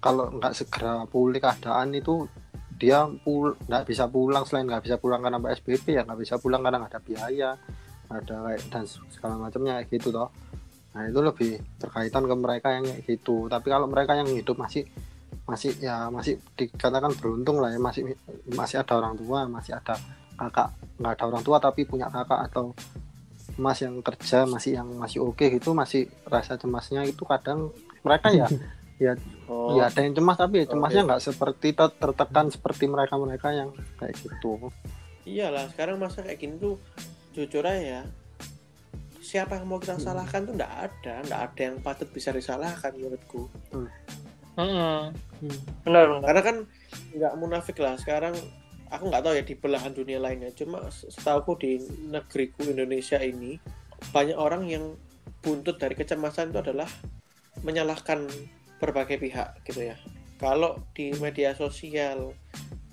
kalau 0.00 0.28
nggak 0.32 0.52
segera 0.52 1.04
pulih 1.08 1.40
keadaan 1.40 1.96
itu 1.96 2.28
dia 2.76 3.04
pul 3.08 3.56
nggak 3.56 3.84
bisa 3.88 4.06
pulang. 4.12 4.44
Selain 4.44 4.68
nggak 4.68 4.84
bisa 4.84 4.96
pulang 5.00 5.24
karena 5.24 5.40
PSBB 5.40 5.84
ya 5.96 6.02
nggak 6.04 6.20
bisa 6.20 6.36
pulang 6.36 6.60
karena 6.60 6.84
nggak 6.84 6.92
ada 6.92 7.02
biaya 7.02 7.50
ada 8.10 8.36
kayak 8.42 8.60
dan 8.74 8.84
segala 8.86 9.34
macamnya 9.38 9.80
kayak 9.80 9.88
gitu 9.96 10.08
toh. 10.12 10.28
Nah 10.92 11.06
itu 11.06 11.20
lebih 11.22 11.52
berkaitan 11.78 12.24
ke 12.26 12.34
mereka 12.34 12.68
yang 12.76 12.84
kayak 12.84 13.02
gitu. 13.06 13.46
Tapi 13.46 13.66
kalau 13.70 13.86
mereka 13.86 14.12
yang 14.18 14.28
hidup 14.28 14.56
masih 14.58 14.84
masih 15.46 15.74
ya 15.78 16.10
masih 16.10 16.38
dikatakan 16.58 17.14
beruntung 17.16 17.62
lah 17.62 17.70
ya. 17.70 17.78
Masih 17.78 18.16
masih 18.52 18.82
ada 18.82 18.98
orang 18.98 19.14
tua 19.16 19.46
masih 19.46 19.78
ada 19.78 19.94
kakak 20.34 20.72
nggak 21.00 21.12
ada 21.16 21.24
orang 21.32 21.42
tua 21.42 21.56
tapi 21.56 21.88
punya 21.88 22.12
kakak 22.12 22.52
atau 22.52 22.76
mas 23.56 23.80
yang 23.80 23.98
kerja 24.00 24.44
masih 24.44 24.76
yang 24.76 24.88
masih 24.94 25.24
oke 25.24 25.42
gitu 25.42 25.72
masih 25.72 26.06
rasa 26.28 26.54
cemasnya 26.54 27.02
itu 27.02 27.24
kadang 27.24 27.72
mereka 28.04 28.28
ya 28.30 28.46
oh, 29.50 29.80
ya 29.80 29.88
ada 29.88 30.00
yang 30.04 30.12
cemas 30.12 30.36
tapi 30.36 30.62
ya 30.62 30.66
cemasnya 30.68 31.08
nggak 31.08 31.22
seperti 31.24 31.72
ter- 31.72 31.96
tertekan 31.96 32.52
seperti 32.52 32.84
mereka 32.84 33.16
mereka 33.16 33.48
yang 33.50 33.72
kayak 33.96 34.12
gitu 34.20 34.68
iyalah 35.24 35.68
sekarang 35.72 35.96
masa 35.96 36.20
kayak 36.20 36.36
gini 36.36 36.54
tuh 36.60 36.76
jujur 37.32 37.64
aja 37.64 37.80
ya 37.80 38.02
siapa 39.20 39.56
yang 39.56 39.68
mau 39.68 39.78
kita 39.78 39.96
Hmm. 39.96 40.04
salahkan 40.04 40.42
tuh 40.42 40.54
nggak 40.56 40.74
ada 40.90 41.14
nggak 41.24 41.40
ada 41.40 41.60
yang 41.60 41.76
patut 41.80 42.08
bisa 42.12 42.32
disalahkan 42.32 42.92
menurutku 42.96 43.46
Mm-mm. 43.72 45.12
Hmm. 45.40 45.58
Benar, 45.86 46.04
benar. 46.10 46.20
karena 46.26 46.42
kan 46.42 46.56
nggak 47.16 47.32
munafik 47.38 47.76
lah 47.78 47.94
sekarang 47.96 48.34
aku 48.90 49.08
nggak 49.08 49.22
tahu 49.22 49.34
ya 49.38 49.44
di 49.46 49.54
belahan 49.54 49.94
dunia 49.94 50.18
lainnya. 50.18 50.50
Cuma 50.52 50.90
setahuku 50.90 51.52
di 51.62 51.72
negeriku 52.10 52.66
Indonesia 52.66 53.16
ini 53.22 53.56
banyak 54.10 54.36
orang 54.36 54.66
yang 54.66 54.98
buntut 55.40 55.80
dari 55.80 55.96
kecemasan 55.96 56.52
itu 56.52 56.60
adalah 56.60 56.90
menyalahkan 57.62 58.28
berbagai 58.82 59.22
pihak 59.22 59.62
gitu 59.64 59.94
ya. 59.94 59.96
Kalau 60.40 60.80
di 60.96 61.12
media 61.20 61.52
sosial 61.52 62.32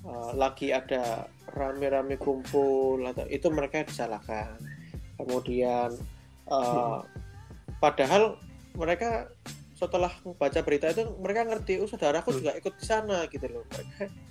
uh, 0.03 0.31
lagi 0.35 0.75
ada 0.75 1.31
rame-rame 1.55 2.19
kumpul 2.19 3.01
atau 3.07 3.25
itu 3.27 3.47
mereka 3.49 3.87
disalahkan. 3.87 4.59
Kemudian 5.17 5.95
uh, 6.51 7.01
padahal 7.79 8.37
mereka 8.77 9.31
setelah 9.77 10.09
membaca 10.25 10.59
berita 10.65 10.89
itu 10.89 11.05
mereka 11.21 11.45
ngerti 11.45 11.77
oh 11.81 11.89
saudaraku 11.89 12.33
juga 12.33 12.53
ikut 12.57 12.73
di 12.77 12.85
sana 12.85 13.25
gitu 13.31 13.47
loh. 13.47 13.63
Mereka 13.71 14.26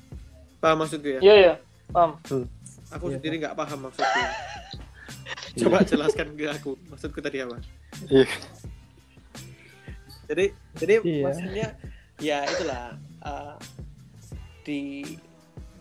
paham 0.58 0.76
maksudku 0.80 1.08
ya 1.08 1.20
Iya, 1.20 1.34
iya. 1.36 1.54
Paham. 1.88 2.18
aku 2.88 3.04
Iya, 3.06 3.14
sendiri 3.18 3.34
nggak 3.40 3.54
paham 3.54 3.78
maksudku 3.86 4.20
coba 5.56 5.76
jelaskan 5.82 6.26
ke 6.34 6.44
aku 6.46 6.70
maksudku 6.86 7.18
tadi 7.20 7.40
apa 7.40 7.56
Iya. 8.06 8.26
jadi 10.26 10.44
jadi 10.76 10.94
Iya. 11.00 11.22
maksudnya 11.22 11.66
ya 12.18 12.38
itulah 12.44 12.84
uh, 13.22 13.54
di 14.62 15.04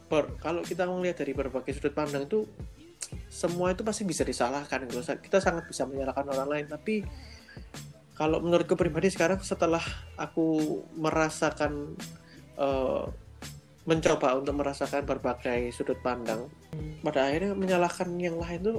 per- 0.06 0.38
kalau 0.38 0.62
kita 0.62 0.86
melihat 0.86 1.26
dari 1.26 1.34
berbagai 1.34 1.74
sudut 1.74 1.92
pandang 1.92 2.30
itu 2.30 2.46
semua 3.30 3.74
itu 3.74 3.84
pasti 3.84 4.02
bisa 4.04 4.22
disalahkan 4.22 4.86
gitu. 4.86 5.02
kita 5.02 5.38
sangat 5.42 5.66
bisa 5.68 5.84
menyalahkan 5.84 6.26
orang 6.26 6.48
lain 6.50 6.66
tapi 6.70 7.02
kalau 8.16 8.40
menurutku 8.40 8.80
pribadi 8.80 9.12
sekarang 9.12 9.42
setelah 9.42 9.84
aku 10.16 10.80
merasakan 10.96 12.00
uh, 12.56 13.12
mencoba 13.86 14.34
untuk 14.34 14.58
merasakan 14.58 15.06
berbagai 15.06 15.70
sudut 15.70 16.02
pandang. 16.02 16.50
Pada 17.06 17.30
akhirnya 17.30 17.54
menyalahkan 17.54 18.10
yang 18.18 18.42
lain 18.42 18.60
tuh 18.66 18.78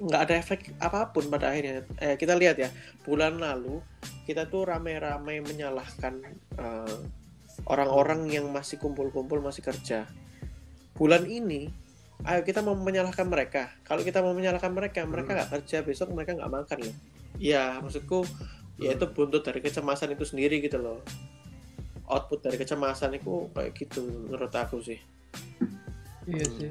nggak 0.00 0.22
ada 0.28 0.34
efek 0.36 0.76
apa 0.78 1.08
pun 1.10 1.32
pada 1.32 1.52
akhirnya. 1.52 1.88
Eh, 2.00 2.20
kita 2.20 2.36
lihat 2.36 2.60
ya 2.60 2.68
bulan 3.02 3.40
lalu 3.40 3.80
kita 4.28 4.46
tuh 4.46 4.68
rame-rame 4.68 5.40
menyalahkan 5.40 6.20
eh, 6.60 6.96
orang-orang 7.64 8.28
yang 8.28 8.46
masih 8.52 8.76
kumpul-kumpul 8.76 9.40
masih 9.40 9.64
kerja. 9.64 10.04
Bulan 10.92 11.24
ini 11.24 11.72
ayo 12.28 12.44
kita 12.44 12.60
mau 12.60 12.76
menyalahkan 12.76 13.24
mereka. 13.24 13.72
Kalau 13.88 14.04
kita 14.04 14.20
mau 14.20 14.36
menyalahkan 14.36 14.70
mereka 14.70 15.08
mereka 15.08 15.32
nggak 15.32 15.50
kerja 15.60 15.80
besok 15.80 16.12
mereka 16.12 16.36
nggak 16.36 16.52
makan 16.52 16.78
loh 16.84 16.96
ya 17.40 17.80
maksudku 17.80 18.26
ya 18.80 18.94
itu 18.96 19.06
buntut 19.14 19.44
dari 19.46 19.62
kecemasan 19.62 20.12
itu 20.12 20.24
sendiri 20.26 20.58
gitu 20.60 20.80
loh 20.80 21.00
output 22.08 22.42
dari 22.42 22.56
kecemasan 22.58 23.14
itu 23.16 23.50
kayak 23.54 23.72
gitu 23.76 24.02
menurut 24.28 24.52
aku 24.54 24.82
sih 24.82 24.98
Iya 26.22 26.46
sih. 26.54 26.70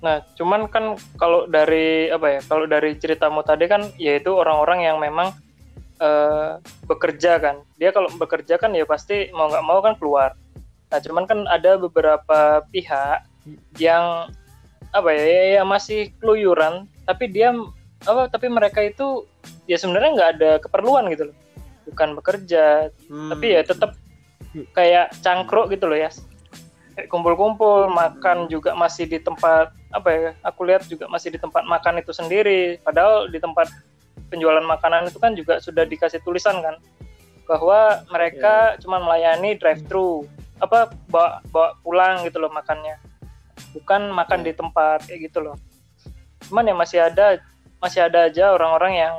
Nah, 0.00 0.24
cuman 0.32 0.64
kan 0.72 0.96
kalau 1.20 1.44
dari 1.44 2.08
apa 2.08 2.24
ya? 2.24 2.40
Kalau 2.40 2.64
dari 2.64 2.96
ceritamu 2.96 3.44
tadi 3.44 3.68
kan 3.68 3.84
yaitu 4.00 4.32
orang-orang 4.32 4.88
yang 4.88 4.96
memang 4.96 5.36
eh, 6.00 6.52
bekerja 6.88 7.38
kan 7.38 7.56
dia 7.76 7.92
kalau 7.92 8.08
bekerja 8.16 8.56
kan 8.56 8.72
ya 8.72 8.88
pasti 8.88 9.28
mau 9.36 9.52
nggak 9.52 9.66
mau 9.68 9.78
kan 9.84 9.94
keluar 10.00 10.34
nah 10.90 10.98
cuman 10.98 11.24
kan 11.28 11.46
ada 11.46 11.78
beberapa 11.78 12.64
pihak 12.74 13.22
yang 13.78 14.26
apa 14.90 15.08
ya, 15.14 15.22
ya, 15.22 15.44
ya 15.60 15.62
masih 15.62 16.10
keluyuran 16.18 16.90
tapi 17.06 17.30
dia 17.30 17.54
apa 18.08 18.26
tapi 18.26 18.50
mereka 18.50 18.82
itu 18.82 19.22
ya 19.70 19.78
sebenarnya 19.78 20.10
nggak 20.18 20.30
ada 20.40 20.50
keperluan 20.58 21.06
gitu 21.14 21.30
loh 21.30 21.36
bukan 21.90 22.14
bekerja 22.16 22.94
Hmm. 23.10 23.30
tapi 23.34 23.58
ya 23.58 23.62
tetap 23.66 23.98
kayak 24.74 25.14
cangkruk 25.22 25.70
gitu 25.70 25.86
loh 25.86 25.98
ya. 25.98 26.10
Kayak 26.96 27.06
kumpul-kumpul 27.06 27.86
makan 27.86 28.50
juga 28.50 28.74
masih 28.74 29.06
di 29.06 29.18
tempat 29.22 29.70
apa 29.90 30.08
ya 30.10 30.30
aku 30.46 30.66
lihat 30.66 30.86
juga 30.86 31.10
masih 31.10 31.34
di 31.34 31.38
tempat 31.38 31.62
makan 31.66 32.02
itu 32.02 32.10
sendiri. 32.10 32.78
Padahal 32.82 33.30
di 33.30 33.38
tempat 33.38 33.70
penjualan 34.30 34.62
makanan 34.62 35.10
itu 35.10 35.18
kan 35.18 35.34
juga 35.34 35.58
sudah 35.58 35.86
dikasih 35.86 36.22
tulisan 36.22 36.58
kan 36.62 36.78
bahwa 37.46 38.02
mereka 38.10 38.78
cuma 38.78 39.02
melayani 39.02 39.58
drive 39.58 39.82
thru 39.90 40.22
apa 40.62 40.94
bawa 41.10 41.42
bawa 41.50 41.68
pulang 41.82 42.22
gitu 42.26 42.38
loh 42.42 42.50
makannya. 42.50 42.98
Bukan 43.74 44.10
makan 44.10 44.42
di 44.42 44.50
tempat 44.54 45.06
kayak 45.06 45.30
gitu 45.30 45.46
loh. 45.46 45.56
Cuman 46.50 46.66
ya 46.66 46.74
masih 46.74 46.98
ada 47.06 47.38
masih 47.78 48.02
ada 48.06 48.26
aja 48.26 48.50
orang-orang 48.54 48.92
yang 48.98 49.14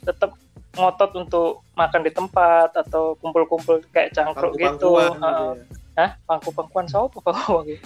tetap 0.00 0.32
ngotot 0.76 1.10
untuk 1.16 1.64
makan 1.72 2.04
di 2.04 2.12
tempat 2.12 2.76
atau 2.76 3.16
kumpul-kumpul 3.18 3.80
kayak 3.90 4.12
cangkruk 4.12 4.54
gitu. 4.54 4.76
Gitu 4.76 4.88
ya. 5.00 5.10
Hah? 5.96 6.10
Pangku-pangkuan 6.28 6.84
siapa 6.84 7.18
pangku 7.18 7.64
gitu? 7.72 7.84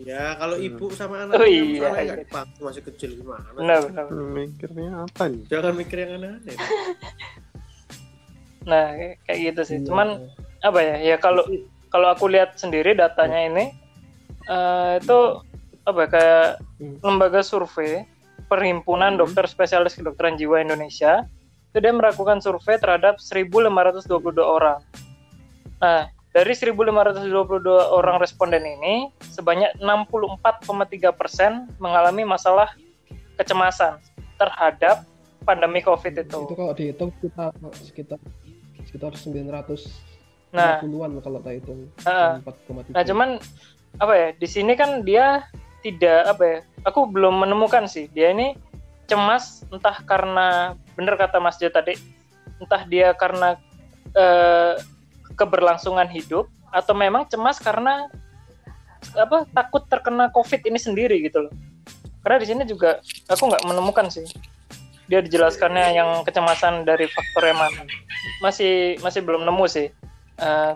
Ya, 0.00 0.32
kalau 0.34 0.56
Hmm. 0.56 0.64
ibu 0.64 0.84
sama 0.96 1.28
anaknya 1.28 1.36
Oh 1.36 1.44
iya, 1.44 1.92
iya. 2.00 2.14
dipangku, 2.16 2.64
masih 2.64 2.80
kecil 2.88 3.20
gimana? 3.20 3.44
Benar, 3.52 3.84
benar. 3.84 4.04
Mikirnya 4.08 5.04
apa 5.04 5.28
nih? 5.28 5.44
Jangan 5.46 5.72
mikir 5.76 5.96
yang 6.00 6.12
aneh-aneh. 6.16 6.56
Nah, 8.60 8.92
kayak 9.24 9.38
gitu 9.40 9.60
sih. 9.64 9.76
Iya. 9.80 9.86
Cuman 9.88 10.08
apa 10.60 10.78
ya? 10.80 10.96
Ya 11.00 11.16
kalau 11.16 11.44
kalau 11.88 12.12
aku 12.12 12.28
lihat 12.28 12.56
sendiri 12.56 12.92
datanya 12.92 13.48
ini 13.48 13.72
eh, 14.46 14.92
itu 15.00 15.18
apa 15.84 15.98
ya, 16.04 16.08
kayak 16.08 16.48
Hmm. 16.80 16.96
lembaga 17.04 17.40
survei 17.44 18.04
Perhimpunan 18.48 19.14
Hmm. 19.14 19.20
Dokter 19.22 19.44
Spesialis 19.46 19.94
Kedokteran 19.94 20.34
Jiwa 20.34 20.60
Indonesia 20.60 21.24
itu 21.70 21.78
dia 21.78 21.94
melakukan 21.94 22.42
survei 22.42 22.76
terhadap 22.82 23.22
1.522 23.22 24.10
orang. 24.42 24.82
Nah, 25.78 26.10
dari 26.34 26.52
1.522 26.54 27.30
orang 27.94 28.18
responden 28.18 28.62
ini 28.66 29.14
sebanyak 29.30 29.78
64,3 29.78 31.14
persen 31.14 31.70
mengalami 31.78 32.26
masalah 32.26 32.74
kecemasan 33.38 34.02
terhadap 34.34 35.06
pandemi 35.46 35.78
COVID 35.78 36.26
itu. 36.26 36.38
Itu 36.50 36.54
kalau 36.58 36.74
dihitung 36.74 37.10
kita 37.22 37.54
sekitar 37.86 38.18
sekitar 38.84 39.14
900 39.14 40.10
Nah, 40.50 40.82
an 40.82 41.12
kalau 41.22 41.38
tak 41.38 41.62
hitung. 41.62 41.86
4,3. 42.02 42.90
Nah, 42.90 43.02
cuman 43.06 43.38
apa 44.02 44.14
ya? 44.18 44.28
Di 44.34 44.48
sini 44.50 44.74
kan 44.74 45.06
dia 45.06 45.46
tidak 45.86 46.26
apa 46.26 46.42
ya? 46.42 46.58
Aku 46.90 47.06
belum 47.06 47.46
menemukan 47.46 47.86
sih. 47.86 48.10
Dia 48.10 48.34
ini 48.34 48.58
cemas 49.06 49.62
entah 49.70 50.02
karena 50.06 50.74
bener 51.00 51.16
kata 51.16 51.40
Mas 51.40 51.56
Jo 51.56 51.72
tadi, 51.72 51.96
entah 52.60 52.84
dia 52.84 53.16
karena 53.16 53.56
eh, 54.12 54.76
keberlangsungan 55.32 56.04
hidup 56.12 56.44
atau 56.68 56.92
memang 56.92 57.24
cemas 57.24 57.56
karena 57.56 58.12
apa 59.16 59.48
takut 59.56 59.88
terkena 59.88 60.28
COVID 60.28 60.60
ini 60.68 60.76
sendiri 60.76 61.16
gitu 61.24 61.48
loh. 61.48 61.52
Karena 62.20 62.36
di 62.36 62.46
sini 62.52 62.62
juga 62.68 63.00
aku 63.32 63.48
nggak 63.48 63.64
menemukan 63.64 64.12
sih. 64.12 64.28
Dia 65.08 65.24
dijelaskannya 65.24 65.96
yang 65.96 66.10
kecemasan 66.22 66.84
dari 66.84 67.08
faktor 67.08 67.48
yang 67.48 67.58
mana. 67.58 67.82
Masih 68.44 69.00
masih 69.00 69.24
belum 69.24 69.48
nemu 69.48 69.64
sih. 69.66 69.88
Eh, 70.40 70.72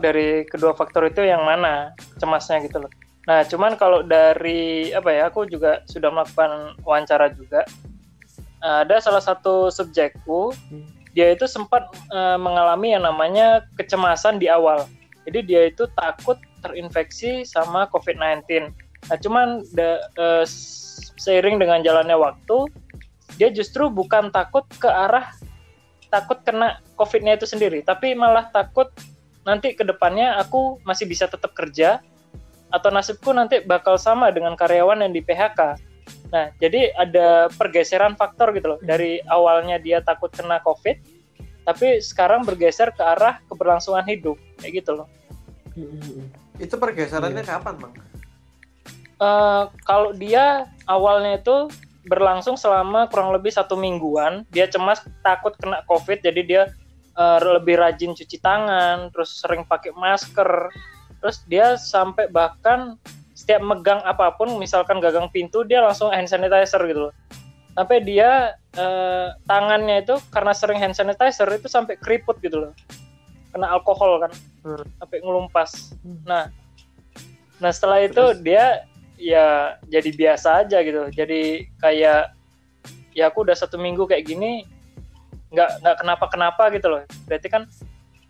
dari 0.00 0.48
kedua 0.48 0.72
faktor 0.72 1.04
itu 1.12 1.20
yang 1.20 1.44
mana 1.44 1.92
cemasnya 2.16 2.64
gitu 2.64 2.80
loh. 2.80 2.92
Nah, 3.26 3.42
cuman 3.42 3.74
kalau 3.74 4.06
dari 4.06 4.94
apa 4.94 5.10
ya, 5.10 5.28
aku 5.28 5.50
juga 5.50 5.82
sudah 5.90 6.14
melakukan 6.14 6.78
wawancara 6.86 7.34
juga. 7.34 7.66
Ada 8.66 8.98
salah 8.98 9.22
satu 9.22 9.70
subjekku, 9.70 10.50
Hmm. 10.50 10.86
dia 11.14 11.30
itu 11.30 11.46
sempat 11.46 11.86
eh, 12.10 12.38
mengalami 12.38 12.92
yang 12.92 13.06
namanya 13.06 13.62
kecemasan 13.78 14.36
di 14.36 14.50
awal. 14.50 14.84
Jadi 15.24 15.38
dia 15.42 15.62
itu 15.70 15.86
takut 15.94 16.38
terinfeksi 16.60 17.46
sama 17.46 17.86
COVID-19. 17.90 18.70
Nah, 19.06 19.16
cuman 19.18 19.62
eh, 19.78 20.00
s- 20.42 21.14
seiring 21.16 21.56
dengan 21.56 21.80
jalannya 21.80 22.18
waktu, 22.18 22.66
dia 23.38 23.48
justru 23.50 23.86
bukan 23.86 24.30
takut 24.30 24.66
ke 24.76 24.86
arah 24.86 25.30
takut 26.06 26.38
kena 26.42 26.78
COVID-nya 26.94 27.34
itu 27.34 27.44
sendiri, 27.44 27.82
tapi 27.82 28.14
malah 28.14 28.46
takut 28.50 28.88
nanti 29.42 29.74
ke 29.74 29.82
depannya 29.82 30.38
aku 30.38 30.78
masih 30.82 31.06
bisa 31.06 31.26
tetap 31.26 31.50
kerja 31.52 31.98
atau 32.70 32.90
nasibku 32.90 33.30
nanti 33.30 33.62
bakal 33.62 33.94
sama 33.98 34.30
dengan 34.30 34.54
karyawan 34.54 35.02
yang 35.02 35.12
di 35.14 35.22
PHK. 35.22 35.78
Nah, 36.32 36.50
jadi 36.58 36.90
ada 36.98 37.46
pergeseran 37.54 38.18
faktor 38.18 38.50
gitu 38.56 38.74
loh. 38.74 38.80
Dari 38.82 39.22
awalnya 39.30 39.78
dia 39.78 40.02
takut 40.02 40.30
kena 40.34 40.58
COVID, 40.62 40.96
tapi 41.66 41.98
sekarang 42.02 42.46
bergeser 42.46 42.90
ke 42.94 43.02
arah 43.02 43.42
keberlangsungan 43.50 44.06
hidup 44.06 44.38
kayak 44.58 44.82
gitu 44.82 45.02
loh. 45.02 45.08
Mm-mm. 45.74 46.26
Itu 46.56 46.78
pergeserannya 46.80 47.42
Iya. 47.44 47.58
kapan, 47.58 47.74
Bang? 47.78 47.94
Eh, 49.16 49.64
kalau 49.86 50.10
dia 50.12 50.68
awalnya 50.84 51.40
itu 51.40 51.72
berlangsung 52.06 52.54
selama 52.54 53.10
kurang 53.10 53.34
lebih 53.34 53.50
satu 53.50 53.74
mingguan, 53.74 54.46
dia 54.54 54.70
cemas 54.70 55.02
takut 55.26 55.56
kena 55.58 55.82
COVID, 55.88 56.22
jadi 56.22 56.42
dia 56.44 56.62
eh, 57.16 57.38
lebih 57.40 57.80
rajin 57.80 58.12
cuci 58.12 58.36
tangan, 58.44 59.08
terus 59.08 59.40
sering 59.40 59.64
pakai 59.64 59.88
masker, 59.96 60.68
terus 61.24 61.40
dia 61.48 61.80
sampai 61.80 62.28
bahkan 62.28 63.00
setiap 63.46 63.62
megang 63.62 64.02
apa 64.02 64.34
pun, 64.34 64.50
misalkan 64.58 64.98
gagang 64.98 65.30
pintu, 65.30 65.62
dia 65.62 65.78
langsung 65.78 66.10
hand 66.10 66.26
sanitizer 66.26 66.82
gitu 66.90 67.08
loh. 67.08 67.14
Sampai 67.78 68.02
dia 68.02 68.58
eh, 68.74 69.28
tangannya 69.46 70.02
itu 70.02 70.18
karena 70.34 70.50
sering 70.50 70.82
hand 70.82 70.98
sanitizer 70.98 71.46
itu 71.54 71.70
sampai 71.70 71.94
keriput 71.94 72.42
gitu 72.42 72.66
loh, 72.66 72.72
kena 73.54 73.70
alkohol 73.70 74.18
kan, 74.26 74.34
Hmm. 74.66 74.82
sampai 74.98 75.22
ngelumpas. 75.22 75.94
Hmm. 76.02 76.18
Nah, 76.26 76.44
nah 77.62 77.70
setelah 77.70 78.02
itu 78.02 78.18
Terus? 78.18 78.42
dia 78.42 78.82
ya 79.16 79.80
jadi 79.88 80.10
biasa 80.12 80.64
aja 80.64 80.84
gitu 80.84 81.08
jadi 81.08 81.64
kayak 81.80 82.36
ya 83.16 83.24
aku 83.32 83.48
udah 83.48 83.56
satu 83.56 83.80
minggu 83.80 84.04
kayak 84.04 84.28
gini 84.28 84.68
nggak 85.56 85.80
nggak 85.80 85.96
kenapa 86.04 86.24
kenapa 86.28 86.62
gitu 86.68 86.92
loh 86.92 87.02
berarti 87.24 87.48
kan 87.48 87.64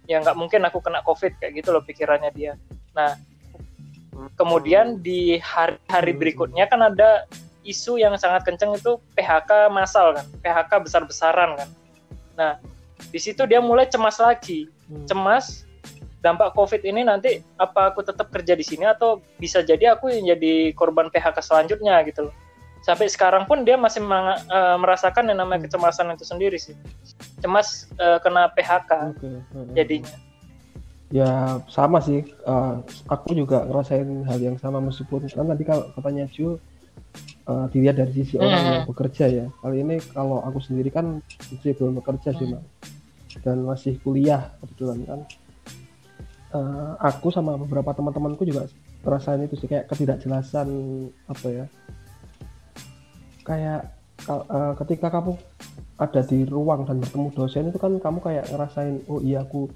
ya 0.06 0.22
nggak 0.22 0.38
mungkin 0.38 0.62
aku 0.62 0.78
kena 0.78 1.02
covid 1.02 1.34
kayak 1.42 1.58
gitu 1.58 1.74
loh 1.74 1.82
pikirannya 1.82 2.30
dia 2.30 2.54
nah 2.94 3.18
kemudian 4.36 5.00
di 5.00 5.38
hari-hari 5.40 6.12
Hmm. 6.12 6.20
berikutnya 6.20 6.64
kan 6.68 6.80
ada 6.82 7.24
isu 7.66 7.98
yang 7.98 8.14
sangat 8.16 8.46
kenceng 8.46 8.74
itu 8.74 8.98
PHK 9.18 9.70
massal 9.72 10.14
kan 10.14 10.26
PHK 10.44 10.72
besar-besaran 10.86 11.56
kan 11.58 11.68
nah 12.36 12.52
di 13.12 13.18
situ 13.20 13.44
dia 13.44 13.58
mulai 13.60 13.88
cemas 13.88 14.20
lagi 14.20 14.68
Hmm. 14.86 15.02
cemas 15.08 15.66
dampak 16.26 16.58
COVID 16.58 16.82
ini 16.82 17.06
nanti 17.06 17.38
apa 17.54 17.94
aku 17.94 18.02
tetap 18.02 18.34
kerja 18.34 18.58
di 18.58 18.66
sini 18.66 18.82
atau 18.82 19.22
bisa 19.38 19.62
jadi 19.62 19.94
aku 19.94 20.10
yang 20.10 20.34
jadi 20.34 20.74
korban 20.74 21.06
PHK 21.06 21.38
selanjutnya 21.38 22.02
gitu 22.02 22.26
loh. 22.26 22.34
Sampai 22.82 23.06
sekarang 23.06 23.46
pun 23.46 23.62
dia 23.62 23.78
masih 23.78 24.02
eh, 24.02 24.76
merasakan 24.78 25.30
yang 25.30 25.38
namanya 25.38 25.70
kecemasan 25.70 26.10
itu 26.18 26.26
sendiri 26.26 26.58
sih. 26.58 26.74
Cemas 27.38 27.86
eh, 27.94 28.18
kena 28.26 28.50
PHK 28.50 28.90
heeh. 29.22 29.40
jadinya. 29.78 30.14
Ya 31.06 31.62
sama 31.70 32.02
sih. 32.02 32.26
Eh, 32.26 32.74
aku 33.06 33.30
juga 33.32 33.62
ngerasain 33.62 34.26
hal 34.26 34.38
yang 34.42 34.58
sama 34.58 34.82
meskipun 34.82 35.30
kan 35.30 35.46
tadi 35.46 35.62
kalau 35.62 35.86
katanya 35.94 36.26
Ju 36.28 36.58
eh, 37.46 37.66
dilihat 37.70 37.94
dari 37.94 38.10
sisi 38.10 38.34
orang 38.36 38.58
Mhm. 38.58 38.72
yang 38.74 38.88
bekerja 38.90 39.24
ya. 39.30 39.46
Kali 39.62 39.76
ini 39.78 40.02
kalau 40.10 40.42
aku 40.42 40.58
sendiri 40.58 40.90
kan 40.90 41.22
masih 41.46 41.78
belum 41.78 42.02
bekerja 42.02 42.34
sih, 42.34 42.42
Hmm. 42.50 42.58
Mak. 42.58 42.64
Dan 43.38 43.56
masih 43.62 44.02
kuliah 44.02 44.50
kebetulan 44.58 44.98
kan. 45.06 45.20
Eh, 46.50 46.92
aku 46.98 47.30
sama 47.30 47.54
beberapa 47.54 47.94
teman-temanku 47.94 48.42
juga 48.42 48.66
ngerasain 49.06 49.46
itu 49.46 49.54
sih 49.54 49.70
kayak 49.70 49.86
ketidakjelasan 49.86 50.66
apa 51.24 51.46
ya. 51.46 51.64
Kayak 53.42 53.94
eh, 54.26 54.72
ketika 54.82 55.06
kamu 55.12 55.38
ada 55.96 56.20
di 56.20 56.42
ruang 56.44 56.82
dan 56.82 56.98
bertemu 56.98 57.28
dosen 57.30 57.70
itu 57.70 57.78
kan 57.78 57.94
kamu 57.96 58.18
kayak 58.18 58.50
ngerasain 58.50 59.06
oh 59.06 59.22
iya 59.22 59.46
aku 59.46 59.70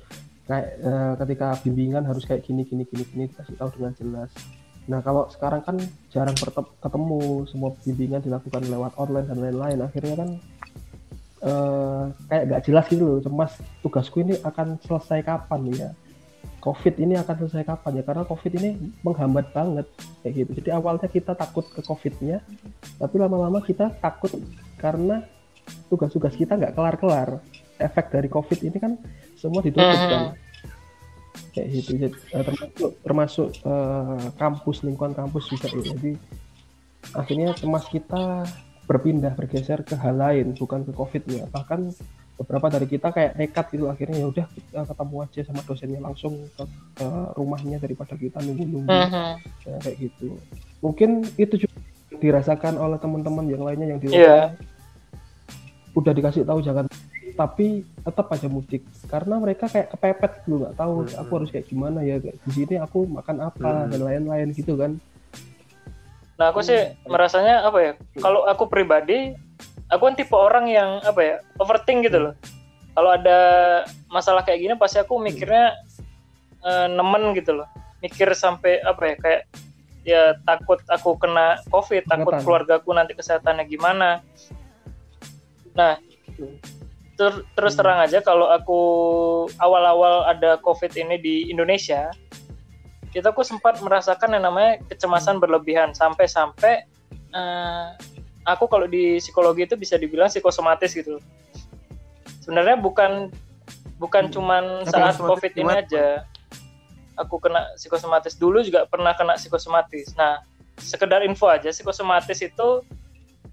kayak 0.51 0.67
eh, 0.83 1.13
ketika 1.23 1.49
bimbingan 1.63 2.03
harus 2.03 2.27
kayak 2.27 2.43
gini 2.43 2.67
gini 2.67 2.83
gini 2.83 3.05
gini 3.07 3.25
dikasih 3.31 3.55
tahu 3.55 3.71
dengan 3.79 3.95
jelas. 3.95 4.31
Nah 4.91 4.99
kalau 4.99 5.31
sekarang 5.31 5.63
kan 5.63 5.77
jarang 6.11 6.35
ketemu 6.83 7.47
semua 7.47 7.71
bimbingan 7.87 8.19
dilakukan 8.19 8.67
lewat 8.67 8.99
online 8.99 9.27
dan 9.31 9.39
lain-lain. 9.39 9.79
Akhirnya 9.87 10.15
kan 10.19 10.31
eh, 11.47 12.03
kayak 12.27 12.43
nggak 12.51 12.63
jelas 12.67 12.85
gitu 12.91 13.03
loh 13.07 13.19
cemas 13.23 13.53
tugasku 13.81 14.27
ini 14.27 14.35
akan 14.43 14.83
selesai 14.83 15.23
kapan 15.23 15.61
ya? 15.71 15.91
COVID 16.61 16.95
ini 17.01 17.15
akan 17.17 17.35
selesai 17.47 17.65
kapan 17.65 17.93
ya? 17.97 18.05
Karena 18.05 18.25
COVID 18.27 18.53
ini 18.59 18.71
menghambat 19.07 19.47
banget 19.55 19.87
kayak 20.21 20.35
gitu. 20.35 20.51
Jadi 20.61 20.71
awalnya 20.75 21.07
kita 21.07 21.33
takut 21.39 21.65
ke 21.71 21.81
COVID-nya 21.81 22.43
tapi 22.99 23.17
lama-lama 23.17 23.63
kita 23.63 23.95
takut 24.03 24.35
karena 24.77 25.23
tugas-tugas 25.87 26.35
kita 26.35 26.59
nggak 26.59 26.75
kelar-kelar. 26.75 27.39
Efek 27.81 28.13
dari 28.13 28.29
covid 28.29 28.61
ini 28.61 28.77
kan 28.77 28.93
semua 29.41 29.65
ditutup 29.65 29.89
Mhm. 29.89 30.11
kan 30.13 30.25
kayak 31.51 31.69
gitu 31.73 31.91
Jadi, 31.97 32.17
eh, 32.33 32.43
termasuk 32.45 32.91
termasuk 33.01 33.49
eh, 33.61 34.27
kampus 34.37 34.77
lingkungan 34.83 35.13
kampus 35.13 35.45
juga 35.49 35.69
ya. 35.69 35.83
jadi 35.95 36.13
akhirnya 37.13 37.49
cemas 37.55 37.85
kita 37.87 38.45
berpindah 38.85 39.33
bergeser 39.35 39.83
ke 39.83 39.95
hal 39.95 40.15
lain 40.15 40.53
bukan 40.55 40.83
ke 40.83 40.93
covid 40.93 41.23
ya 41.27 41.45
bahkan 41.49 41.91
beberapa 42.35 42.73
dari 42.73 42.89
kita 42.89 43.13
kayak 43.13 43.37
nekat 43.37 43.67
gitu 43.71 43.87
akhirnya 43.87 44.17
ya 44.17 44.27
udah 44.27 44.47
kita 44.49 44.81
ketemu 44.83 45.15
aja 45.21 45.41
sama 45.45 45.61
dosennya 45.61 46.01
langsung 46.01 46.35
ke, 46.57 46.65
ke 46.97 47.07
rumahnya 47.37 47.77
daripada 47.77 48.15
kita 48.15 48.41
nunggu-nunggu 48.41 48.89
Mhm. 48.89 49.33
Ya, 49.69 49.75
kayak 49.79 49.97
gitu 50.01 50.29
mungkin 50.81 51.11
itu 51.37 51.55
juga 51.61 51.77
dirasakan 52.17 52.75
oleh 52.77 52.99
teman-teman 52.99 53.45
yang 53.47 53.63
lainnya 53.63 53.87
yang 53.91 54.01
di 54.01 54.09
Iya. 54.11 54.57
udah 55.93 56.13
dikasih 56.13 56.43
tahu 56.43 56.61
jangan 56.61 56.87
tapi 57.41 57.89
tetap 58.05 58.29
aja 58.29 58.53
mudik 58.53 58.85
karena 59.09 59.41
mereka 59.41 59.65
kayak 59.65 59.97
kepepet 59.97 60.45
gitu 60.45 60.61
nggak 60.61 60.77
tahu 60.77 61.09
Hmm. 61.09 61.21
aku 61.25 61.31
harus 61.41 61.49
kayak 61.49 61.67
gimana 61.73 62.05
ya 62.05 62.21
kayak 62.21 62.37
di 62.45 62.51
sini 62.53 62.77
aku 62.77 63.09
makan 63.09 63.37
apa 63.41 63.71
Hmm. 63.73 63.89
dan 63.89 64.01
lain-lain 64.05 64.49
gitu 64.53 64.77
kan 64.77 65.01
Nah, 66.41 66.57
aku 66.57 66.65
sih 66.65 66.81
merasanya 67.05 67.69
apa 67.69 67.79
ya? 67.85 67.93
Kalau 68.17 68.49
aku 68.49 68.65
pribadi, 68.65 69.37
aku 69.93 70.09
kan 70.09 70.17
tipe 70.17 70.33
orang 70.33 70.73
yang 70.73 70.97
apa 71.05 71.21
ya? 71.21 71.37
Overthink 71.61 72.09
gitu 72.09 72.17
loh. 72.17 72.35
Kalau 72.97 73.13
ada 73.13 73.39
masalah 74.09 74.41
kayak 74.41 74.57
gini 74.65 74.73
pasti 74.81 75.05
aku 75.05 75.21
mikirnya 75.21 75.77
eh, 76.65 76.89
nemen 76.89 77.37
gitu 77.37 77.61
loh. 77.61 77.69
Mikir 78.01 78.33
sampai 78.33 78.81
apa 78.81 79.03
ya? 79.05 79.15
Kayak 79.21 79.43
ya 80.01 80.23
takut 80.49 80.81
aku 80.89 81.21
kena 81.21 81.61
COVID, 81.69 82.09
takut 82.09 82.33
keluargaku 82.41 82.89
nanti 82.97 83.13
kesehatannya 83.13 83.69
gimana. 83.69 84.25
Nah, 85.77 86.01
ter- 87.21 87.45
terus 87.53 87.77
Hmm. 87.77 87.85
terang 87.85 88.01
aja 88.01 88.25
kalau 88.25 88.49
aku 88.49 88.81
awal-awal 89.61 90.25
ada 90.25 90.57
COVID 90.65 90.97
ini 90.97 91.21
di 91.21 91.35
Indonesia, 91.53 92.09
itu 93.13 93.27
aku 93.29 93.45
sempat 93.45 93.77
merasakan 93.85 94.33
yang 94.33 94.49
namanya 94.49 94.81
kecemasan 94.89 95.37
berlebihan 95.37 95.93
sampai-sampai 95.93 96.89
eh, 97.31 97.87
aku 98.43 98.67
kalau 98.67 98.91
di 98.91 99.21
psikologi 99.23 99.63
itu 99.69 99.77
bisa 99.77 99.95
dibilang 100.01 100.27
psikosomatis 100.27 100.97
gitu. 100.97 101.21
Sebenarnya 102.43 102.81
bukan 102.81 103.29
bukan 104.01 104.27
Hmm. 104.27 104.33
cuman 104.33 104.65
saat 104.89 105.21
COVID 105.21 105.53
ini 105.61 105.73
aja. 105.77 106.25
Aku 107.21 107.37
kena 107.37 107.69
psikosomatis 107.77 108.35
dulu 108.35 108.65
juga 108.65 108.89
pernah 108.89 109.13
kena 109.13 109.37
psikosomatis. 109.37 110.17
Nah, 110.17 110.41
sekedar 110.81 111.21
info 111.21 111.47
aja, 111.53 111.69
psikosomatis 111.69 112.41
itu 112.41 112.69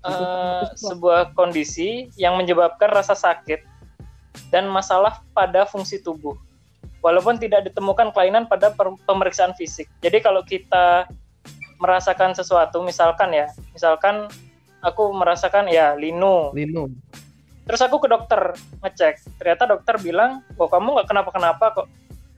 eh, 0.05 0.63
sebuah 0.75 1.33
kondisi 1.33 2.11
yang 2.19 2.37
menyebabkan 2.37 2.91
rasa 2.91 3.17
sakit 3.17 3.63
dan 4.53 4.69
masalah 4.69 5.21
pada 5.33 5.65
fungsi 5.65 6.01
tubuh. 6.01 6.37
Walaupun 7.01 7.37
tidak 7.37 7.69
ditemukan 7.69 8.11
kelainan 8.11 8.49
pada 8.49 8.73
pemeriksaan 9.05 9.53
fisik. 9.53 9.85
Jadi 10.01 10.17
kalau 10.19 10.41
kita 10.41 11.05
merasakan 11.77 12.33
sesuatu, 12.33 12.81
misalkan 12.81 13.29
ya, 13.31 13.47
misalkan 13.71 14.25
aku 14.81 15.13
merasakan 15.13 15.69
ya 15.69 15.93
linu, 15.93 16.49
Lino 16.57 16.89
terus 17.67 17.83
aku 17.83 17.99
ke 17.99 18.07
dokter 18.07 18.55
ngecek, 18.79 19.19
ternyata 19.37 19.67
dokter 19.67 19.99
bilang, 19.99 20.39
oh 20.55 20.71
kamu 20.71 20.97
nggak 20.97 21.07
kenapa-kenapa 21.11 21.65
kok. 21.75 21.87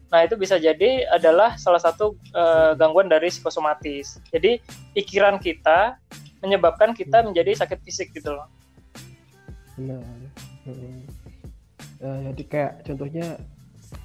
Nah 0.10 0.26
itu 0.26 0.34
bisa 0.34 0.58
jadi 0.58 1.06
adalah 1.06 1.54
salah 1.56 1.78
satu 1.78 2.18
eh, 2.34 2.74
gangguan 2.74 3.06
dari 3.06 3.30
psikosomatis. 3.30 4.18
Jadi 4.34 4.58
pikiran 4.98 5.38
kita 5.38 6.02
menyebabkan 6.40 6.92
kita 6.92 7.22
menjadi 7.22 7.56
sakit 7.58 7.80
fisik 7.82 8.12
gitu 8.12 8.32
loh. 8.32 8.48
benar 9.76 10.04
Hmm. 10.64 11.02
Ya, 11.98 12.32
jadi 12.32 12.44
kayak 12.46 12.72
contohnya 12.84 13.26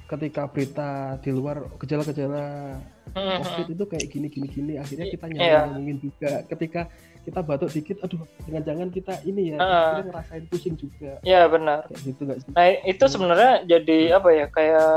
ketika 0.07 0.43
berita 0.47 0.89
di 1.19 1.31
luar 1.31 1.67
gejala-gejala 1.77 2.79
covid 3.13 3.69
itu 3.69 3.85
kayak 3.85 4.07
gini 4.09 4.27
gini 4.29 4.47
gini 4.47 4.73
akhirnya 4.75 5.07
kita 5.09 5.25
Iya. 5.27 5.35
nyampe 5.35 5.59
ngomongin 5.69 5.97
juga 6.01 6.31
ketika 6.47 6.81
kita 7.21 7.41
batuk 7.41 7.71
dikit 7.71 7.97
aduh 8.01 8.23
jangan-jangan 8.45 8.89
kita 8.89 9.15
ini 9.25 9.55
ya 9.55 9.57
Heeh. 9.57 9.87
kita 9.91 10.03
ngerasain 10.09 10.45
pusing 10.47 10.75
juga 10.75 11.13
Ya 11.23 11.47
benar. 11.47 11.87
kayak 11.87 12.01
gitu 12.05 12.23
sih 12.33 12.51
Nah 12.51 12.65
itu 12.83 13.05
sebenarnya 13.05 13.53
jadi 13.67 13.99
apa 14.15 14.29
ya 14.31 14.47
kayak 14.49 14.91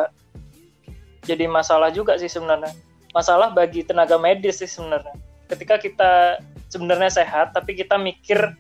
jadi 1.24 1.46
masalah 1.46 1.90
juga 1.90 2.16
sih 2.16 2.30
sebenarnya. 2.30 2.72
Masalah 3.12 3.52
bagi 3.52 3.82
tenaga 3.82 4.16
medis 4.16 4.58
sih 4.58 4.70
sebenarnya. 4.70 5.12
Ketika 5.48 5.80
kita 5.80 6.44
sebenarnya 6.68 7.24
sehat 7.24 7.56
tapi 7.56 7.76
kita 7.76 7.96
mikir 7.96 8.56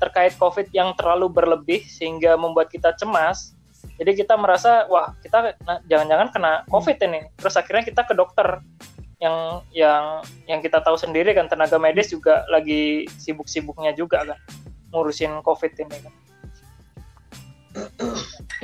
terkait 0.00 0.32
COVID 0.40 0.72
yang 0.72 0.96
terlalu 0.96 1.28
berlebih 1.28 1.84
sehingga 1.84 2.34
membuat 2.34 2.72
kita 2.72 2.96
cemas. 2.96 3.52
Jadi 4.00 4.24
kita 4.24 4.36
merasa 4.36 4.88
wah 4.88 5.12
kita 5.20 5.56
jangan-jangan 5.88 6.28
kena 6.32 6.52
COVID 6.72 6.96
ini. 7.04 7.20
Terus 7.36 7.54
akhirnya 7.60 7.84
kita 7.84 8.08
ke 8.08 8.16
dokter 8.16 8.64
yang 9.20 9.60
yang 9.76 10.24
yang 10.48 10.60
kita 10.64 10.80
tahu 10.80 10.96
sendiri 10.96 11.36
kan 11.36 11.44
tenaga 11.44 11.76
medis 11.76 12.08
juga 12.08 12.48
lagi 12.48 13.04
sibuk-sibuknya 13.20 13.92
juga 13.92 14.24
kan 14.24 14.40
ngurusin 14.90 15.44
COVID 15.44 15.72
ini 15.76 15.96
kan. 16.00 16.14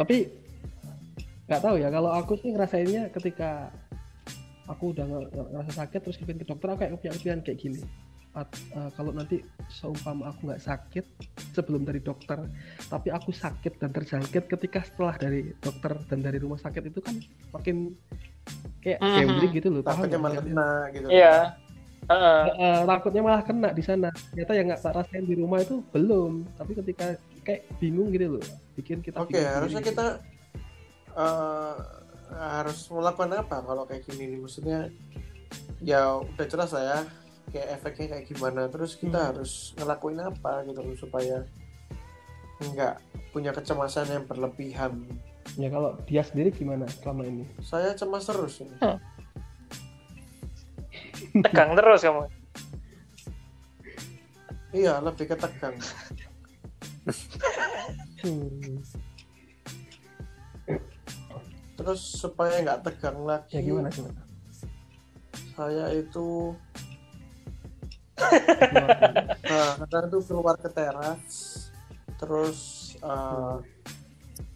tapi 0.01 0.27
nggak 1.47 1.63
tahu 1.63 1.77
ya 1.79 1.93
kalau 1.93 2.11
aku 2.11 2.35
sih 2.41 2.51
ngerasainnya 2.51 3.13
ketika 3.15 3.71
aku 4.67 4.85
udah 4.91 5.05
nge- 5.05 5.31
nge- 5.31 5.49
ngerasa 5.53 5.73
sakit 5.77 6.01
terus 6.01 6.17
ke 6.17 6.45
dokter 6.45 6.67
aku 6.69 6.79
kayak 6.79 6.93
punya 6.97 7.13
pilihan 7.15 7.41
kayak 7.41 7.59
gini 7.59 7.81
At- 8.33 8.53
eh, 8.53 8.91
kalau 8.93 9.11
nanti 9.11 9.41
seumpama 9.67 10.29
aku 10.29 10.47
nggak 10.47 10.61
sakit 10.61 11.05
sebelum 11.53 11.83
dari 11.83 11.99
dokter 11.99 12.37
tapi 12.85 13.09
aku 13.09 13.33
sakit 13.33 13.79
dan 13.79 13.91
terjangkit 13.91 14.45
ketika 14.47 14.85
setelah 14.85 15.17
dari 15.17 15.57
dokter 15.57 15.97
dan 16.05 16.21
dari 16.21 16.37
rumah 16.37 16.59
sakit 16.59 16.85
itu 16.85 17.01
kan 17.01 17.17
makin 17.51 17.97
kayak 18.79 19.01
Mhm. 19.01 19.17
gambling 19.17 19.53
gitu 19.55 19.69
loh 19.71 19.81
takutnya 19.81 20.19
malah 20.19 20.37
kena 20.37 20.69
gitu 20.91 21.09
Iya. 21.09 21.37
Heeh. 22.07 22.41
Eh, 22.55 22.81
takutnya 22.85 23.19
malah 23.21 23.43
kena 23.43 23.69
di 23.71 23.83
sana 23.83 24.13
ternyata 24.13 24.53
yang 24.53 24.67
nggak 24.69 24.83
rasain 24.85 25.25
di 25.25 25.35
rumah 25.35 25.59
itu 25.59 25.81
belum 25.91 26.33
tapi 26.55 26.73
ketika 26.77 27.07
kayak 27.41 27.65
bingung 27.79 28.13
gitu 28.13 28.37
loh 28.37 28.45
bikin 28.75 29.01
kita 29.01 29.17
oke 29.19 29.33
bingung 29.33 29.49
harusnya 29.49 29.81
sendiri. 29.81 29.91
kita 29.91 30.07
eh, 31.17 31.75
harus 32.29 32.89
melakukan 32.91 33.31
apa 33.37 33.57
kalau 33.61 33.85
kayak 33.85 34.03
gini 34.05 34.35
nih 34.35 34.39
maksudnya 34.41 34.79
ya 35.79 36.19
udah 36.19 36.47
jelas 36.47 36.71
lah 36.73 36.83
ya 36.83 36.99
kayak 37.47 37.69
efeknya 37.79 38.07
kayak 38.13 38.25
gimana 38.27 38.61
terus 38.67 38.95
kita 38.95 39.17
Hmm. 39.17 39.29
harus 39.33 39.53
ngelakuin 39.77 40.19
apa 40.19 40.53
gitu 40.67 40.81
loh 40.83 40.97
supaya 40.97 41.37
nggak 42.59 42.95
punya 43.31 43.53
kecemasan 43.53 44.09
yang 44.09 44.25
berlebihan 44.25 45.05
ya 45.55 45.69
kalau 45.69 45.95
dia 46.05 46.21
sendiri 46.21 46.51
gimana 46.51 46.85
selama 46.89 47.23
ini 47.23 47.45
saya 47.61 47.93
cemas 47.93 48.25
terus 48.27 48.61
ini. 48.61 48.77
tegang 51.45 51.77
terus 51.77 52.01
kamu. 52.03 52.23
iya 54.73 54.99
lebih 54.99 55.29
ke 55.29 55.37
tegang 55.37 55.77
Hmm. 58.19 58.83
Terus 61.77 62.01
supaya 62.01 62.59
nggak 62.59 62.81
tegang 62.83 63.21
lagi 63.23 63.53
ya 63.53 63.63
gimana 63.63 63.89
gimana 63.89 64.21
saya 65.53 65.93
itu 65.93 66.57
nah 69.47 69.77
kadang 69.85 70.07
tuh 70.09 70.21
keluar 70.25 70.57
ke 70.57 70.69
teras 70.69 71.69
terus 72.17 72.59
eh, 72.99 73.57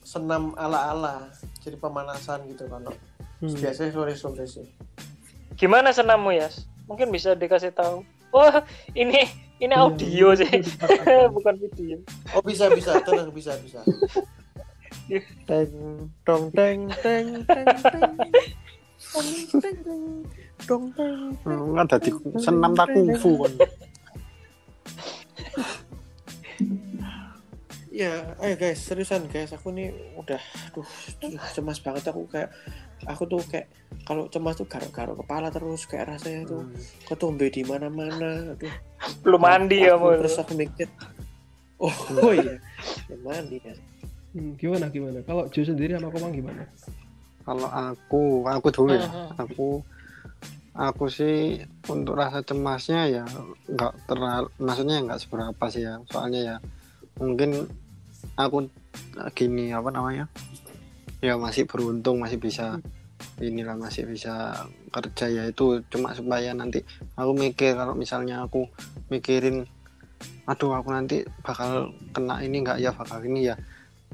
senam 0.00 0.56
ala-ala 0.56 1.28
jadi 1.60 1.76
pemanasan 1.76 2.48
gitu 2.48 2.64
kalau 2.66 2.92
Hmm. 3.40 3.56
biasanya 3.56 3.88
sore-sore 3.90 4.44
sih 4.44 4.68
Gimana 5.56 5.96
senammu 5.96 6.28
ya? 6.30 6.52
Mungkin 6.84 7.08
bisa 7.08 7.32
dikasih 7.32 7.72
tahu. 7.72 8.04
Oh, 8.30 8.52
ini 8.92 9.24
ini 9.56 9.72
Iya, 9.72 9.80
audio 9.80 10.36
sih, 10.36 10.44
itu 10.44 10.68
dipaksakan. 10.76 11.32
bukan 11.32 11.54
video. 11.56 11.96
oh 12.32 12.44
bisa 12.44 12.68
bisa 12.68 13.00
tenang 13.00 13.32
bisa 13.32 13.56
bisa 13.58 13.80
teng 15.44 15.70
dong 16.22 16.44
teng 16.52 16.80
teng 17.02 17.26
teng 17.44 17.66
teng. 17.82 18.12
Teng 19.60 19.76
teng 19.82 20.02
dong 20.64 20.84
teng 20.94 21.34
Hmm, 21.42 21.74
kan 21.74 21.86
dadi 21.88 22.10
senam 22.38 22.72
tak 22.72 22.88
kungfu 22.92 23.30
kan. 23.40 23.52
ya 27.90 28.22
ayo 28.38 28.54
guys 28.54 28.78
seriusan 28.80 29.26
guys 29.26 29.50
aku 29.50 29.74
nih 29.74 29.90
udah 30.14 30.38
aduh 30.70 30.86
cemas 31.52 31.82
banget. 31.82 32.06
Aku 32.06 32.24
kayak 32.30 32.54
aku 33.04 33.26
tuh 33.26 33.42
kayak 33.44 33.66
kalau 34.06 34.30
cemas 34.30 34.54
tuh 34.54 34.64
garuk-garuk 34.64 35.18
kepala 35.18 35.50
terus 35.50 35.84
kayak 35.84 36.14
rasanya 36.14 36.46
tuh 36.46 36.70
ketumbe 37.04 37.50
di 37.50 37.66
mana-mana 37.66 38.54
aduh. 38.54 38.70
Belum 39.26 39.40
mandi 39.40 39.82
ya, 39.82 39.98
Aku- 39.98 40.06
kamu. 40.06 40.20
terus 40.22 40.36
aku 40.38 40.52
mikir 40.54 40.88
oh, 41.76 41.90
oh 42.24 42.32
iya 42.32 42.56
ya 43.10 43.16
mandi 43.20 43.58
ya 43.58 43.74
Hmm, 44.30 44.54
gimana 44.54 44.86
gimana? 44.94 45.18
Kalau 45.26 45.50
Jo 45.50 45.66
sendiri 45.66 45.98
sama 45.98 46.14
Komang 46.14 46.30
gimana? 46.30 46.62
Kalau 47.42 47.66
aku, 47.66 48.46
aku 48.46 48.68
dulu 48.70 48.94
ya. 48.94 49.10
Aku 49.34 49.82
aku 50.70 51.10
sih 51.10 51.66
untuk 51.90 52.14
rasa 52.14 52.46
cemasnya 52.46 53.10
ya 53.10 53.24
nggak 53.66 54.06
terlalu 54.06 54.48
maksudnya 54.62 55.02
nggak 55.02 55.18
seberapa 55.18 55.64
sih 55.66 55.82
ya. 55.82 55.98
Soalnya 56.06 56.40
ya 56.40 56.56
mungkin 57.18 57.66
aku 58.38 58.70
gini 59.34 59.74
apa 59.74 59.90
namanya? 59.90 60.30
Ya 61.18 61.34
masih 61.34 61.66
beruntung 61.66 62.22
masih 62.22 62.38
bisa 62.38 62.78
inilah 63.42 63.74
masih 63.74 64.06
bisa 64.06 64.62
kerja. 64.94 65.26
Ya 65.26 65.42
itu 65.50 65.82
cuma 65.90 66.14
supaya 66.14 66.54
nanti 66.54 66.86
aku 67.18 67.34
mikir 67.34 67.74
kalau 67.74 67.98
misalnya 67.98 68.46
aku 68.46 68.70
mikirin 69.10 69.66
aduh 70.46 70.70
aku 70.76 70.94
nanti 70.94 71.26
bakal 71.42 71.90
kena 72.14 72.42
ini 72.46 72.62
enggak 72.62 72.78
ya 72.78 72.94
bakal 72.94 73.22
ini 73.22 73.50
ya 73.50 73.56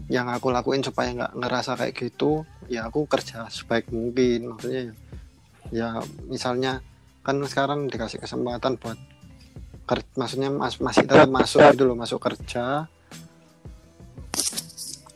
yang 0.07 0.31
aku 0.31 0.55
lakuin 0.55 0.85
supaya 0.87 1.11
nggak 1.11 1.35
ngerasa 1.35 1.75
kayak 1.75 1.95
gitu 1.99 2.47
ya 2.71 2.87
aku 2.87 3.09
kerja 3.11 3.51
sebaik 3.51 3.91
mungkin. 3.91 4.55
Maksudnya 4.55 4.83
ya, 4.83 4.95
ya 5.73 5.89
misalnya 6.31 6.85
kan 7.27 7.43
sekarang 7.43 7.91
dikasih 7.91 8.23
kesempatan 8.23 8.79
buat 8.79 8.99
ker- 9.87 10.15
maksudnya 10.15 10.51
mas, 10.51 10.79
masih 10.79 11.07
tetap 11.11 11.27
masuk 11.31 11.63
gitu 11.75 11.85
loh 11.87 11.99
masuk 11.99 12.23
kerja. 12.23 12.87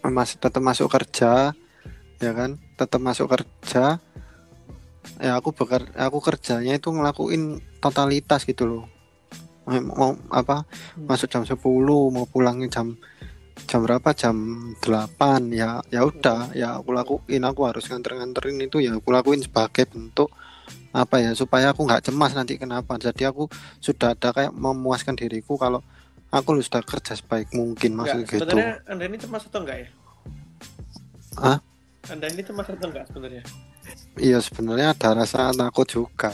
Masih 0.02 0.36
tetap 0.42 0.62
masuk 0.64 0.88
kerja 0.90 1.54
ya 2.18 2.32
kan? 2.34 2.58
Tetap 2.74 3.00
masuk 3.00 3.30
kerja. 3.30 4.02
Ya 5.20 5.32
aku 5.36 5.52
beker 5.52 5.84
aku 5.94 6.18
kerjanya 6.18 6.80
itu 6.80 6.88
ngelakuin 6.90 7.60
totalitas 7.78 8.42
gitu 8.42 8.66
loh. 8.66 8.84
Mau 9.70 10.18
apa 10.34 10.66
masuk 10.98 11.30
jam 11.30 11.46
10 11.46 12.10
mau 12.10 12.26
pulangnya 12.26 12.66
jam 12.66 12.98
jam 13.66 13.80
berapa? 13.84 14.08
Jam 14.14 14.36
8 14.78 15.50
ya 15.52 15.82
ya 15.88 16.00
udah. 16.06 16.52
Ya 16.56 16.78
aku 16.78 16.94
lakuin. 16.94 17.42
Aku 17.44 17.66
harus 17.66 17.88
nganter-nganterin 17.88 18.60
itu. 18.60 18.80
Ya 18.80 18.96
aku 18.96 19.10
lakuin 19.10 19.42
sebagai 19.42 19.88
bentuk 19.88 20.32
apa 20.90 21.22
ya 21.22 21.34
supaya 21.38 21.70
aku 21.70 21.86
nggak 21.86 22.10
cemas 22.10 22.32
nanti 22.32 22.56
kenapa. 22.56 22.96
Jadi 22.96 23.26
aku 23.26 23.50
sudah 23.82 24.14
ada 24.14 24.30
kayak 24.30 24.52
memuaskan 24.54 25.18
diriku 25.18 25.58
kalau 25.58 25.82
aku 26.30 26.54
lu 26.54 26.62
sudah 26.62 26.82
kerja 26.86 27.18
sebaik 27.18 27.50
mungkin 27.50 27.98
maksud 27.98 28.22
gitu. 28.22 28.46
sebenarnya 28.46 28.86
anda 28.86 29.04
ini 29.10 29.18
cemas 29.18 29.42
atau 29.50 29.60
enggak 29.66 29.78
ya? 29.82 29.88
Hah? 31.38 31.58
anda 32.08 32.26
ini 32.30 32.42
cemas 32.46 32.66
atau 32.70 32.86
enggak 32.86 33.04
sebenarnya? 33.10 33.44
Iya 34.18 34.38
sebenarnya 34.38 34.94
ada 34.94 35.08
rasa 35.18 35.50
takut 35.50 35.86
juga 35.90 36.30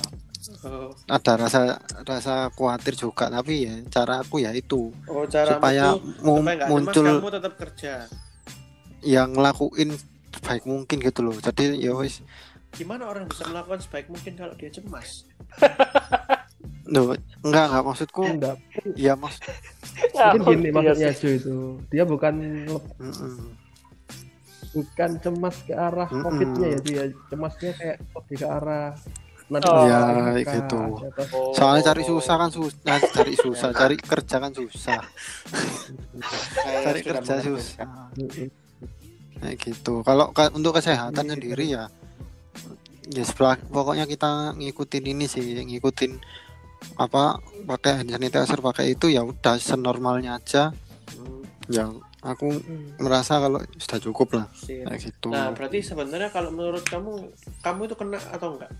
oh, 0.67 0.91
ada 1.07 1.33
rasa 1.39 1.79
rasa 2.03 2.51
khawatir 2.51 2.93
juga 2.93 3.31
tapi 3.31 3.65
ya 3.65 3.75
cara 3.89 4.21
aku 4.21 4.43
ya 4.43 4.51
itu. 4.51 4.91
Oh 5.07 5.23
cara 5.25 5.57
supaya 5.57 5.95
mu- 6.21 6.43
supaya 6.43 6.67
muncul 6.67 7.07
kamu 7.07 7.31
tetap 7.33 7.55
kerja. 7.55 7.95
Yang 9.01 9.29
ngelakuin 9.33 9.91
sebaik 10.35 10.65
mungkin 10.67 10.97
gitu 10.99 11.21
loh. 11.23 11.39
Jadi 11.39 11.79
ya 11.79 11.95
wis. 11.95 12.21
Gimana 12.75 13.07
orang 13.07 13.25
bisa 13.25 13.47
melakukan 13.47 13.81
sebaik 13.81 14.11
mungkin 14.11 14.35
kalau 14.35 14.53
dia 14.53 14.69
cemas? 14.69 15.25
Loh, 16.87 17.19
enggak 17.43 17.65
enggak 17.67 17.83
maksudku 17.83 18.23
enggak. 18.23 18.57
ya 18.95 19.19
maksud 19.19 19.43
mungkin 19.43 20.39
Ngakut 20.39 20.47
gini 20.47 20.63
dia 20.63 20.75
maksudnya 20.77 21.11
sih. 21.11 21.19
Jo 21.19 21.29
itu. 21.35 21.57
Dia 21.91 22.05
bukan 22.07 22.35
Mm-mm. 23.03 23.35
bukan 24.71 25.11
cemas 25.19 25.57
ke 25.65 25.75
arah 25.75 26.07
Mm-mm. 26.07 26.23
covidnya 26.23 26.67
ya 26.69 26.79
dia. 26.79 27.03
Cemasnya 27.27 27.71
kayak 27.75 27.97
lebih 28.07 28.37
ke 28.39 28.47
arah 28.47 28.95
nanti 29.47 29.63
Oh. 29.65 29.87
Ya, 29.87 30.01
gitu. 30.43 30.79
Oh. 31.33 31.53
soalnya 31.53 31.83
cari 31.87 32.03
susah 32.03 32.35
kan 32.37 32.51
susah 32.51 32.97
cari 33.07 33.35
susah 33.35 33.71
cari 33.71 33.95
kerja 33.95 34.37
kan 34.37 34.51
susah 34.51 35.01
cari 36.83 37.01
kerja 37.01 37.35
susah 37.41 37.87
kayak 39.37 39.57
gitu 39.57 40.03
kalau 40.03 40.33
ke- 40.33 40.51
untuk 40.51 40.75
kesehatan 40.75 41.29
sendiri 41.29 41.71
ya 41.71 41.87
ya 43.07 43.23
sebelah- 43.23 43.63
pokoknya 43.63 44.03
kita 44.05 44.57
ngikutin 44.57 45.05
ini 45.07 45.25
sih 45.25 45.45
ngikutin 45.57 46.19
apa 46.97 47.39
pakai 47.65 48.03
hand 48.03 48.11
sanitizer 48.11 48.59
pakai 48.59 48.93
itu 48.93 49.07
ya 49.07 49.23
udah 49.23 49.57
senormalnya 49.57 50.37
aja 50.37 50.75
ya 51.67 51.87
aku 52.21 52.51
merasa 52.99 53.39
kalau 53.39 53.63
sudah 53.77 53.99
cukup 54.01 54.29
lah 54.35 54.47
Sip. 54.53 54.83
kayak 54.83 54.99
gitu 55.01 55.31
Nah, 55.31 55.53
berarti 55.53 55.79
sebenarnya 55.81 56.27
kalau 56.29 56.51
menurut 56.51 56.83
kamu, 56.83 57.31
kamu 57.61 57.81
itu 57.85 57.95
kena 57.95 58.19
atau 58.29 58.55
enggak? 58.55 58.71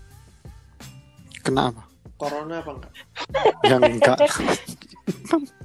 Kenapa 1.47 1.81
Corona 2.17 2.55
apa 2.65 2.71
enggak? 2.73 2.93
yang 3.69 3.81
enggak 3.85 4.17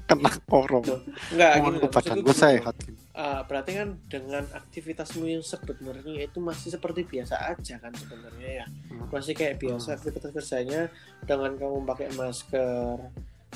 kena 0.08 0.30
corona 0.44 0.96
Enggak, 1.32 1.50
gini 1.56 1.78
loh. 1.78 1.88
maksudku 1.88 2.20
gini 2.20 2.36
sehat. 2.36 2.74
Ah, 3.12 3.40
berarti 3.44 3.70
kan 3.76 3.88
dengan 4.08 4.44
aktivitasmu 4.52 5.24
yang 5.24 5.44
sebenarnya 5.44 6.26
itu 6.28 6.38
masih 6.42 6.68
seperti 6.74 7.06
biasa 7.06 7.56
aja 7.56 7.80
kan 7.80 7.92
sebenarnya 7.96 8.64
ya. 8.64 8.66
Hmm. 8.92 9.08
Masih 9.08 9.32
kayak 9.32 9.60
biasa 9.62 9.96
aktivitas 9.96 10.30
kerjanya 10.32 10.92
dengan 11.24 11.56
kamu 11.56 11.84
pakai 11.88 12.08
masker, 12.18 12.96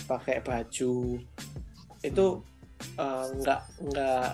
pakai 0.07 0.41
baju. 0.41 1.21
Itu 2.01 2.27
ah, 2.97 3.27
enggak 3.29 3.61
enggak 3.83 4.31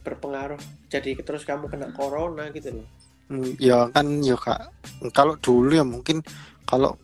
berpengaruh 0.00 0.60
jadi 0.88 1.18
terus 1.20 1.44
kamu 1.44 1.66
kena 1.66 1.90
corona 1.92 2.48
gitu 2.54 2.78
loh. 2.78 2.86
Hmm, 3.30 3.54
ya 3.62 3.86
kan 3.94 4.06
ya 4.22 4.34
kak 4.34 4.74
kalau 5.14 5.38
dulu 5.38 5.70
ya 5.70 5.86
mungkin 5.86 6.18
kalau 6.66 6.98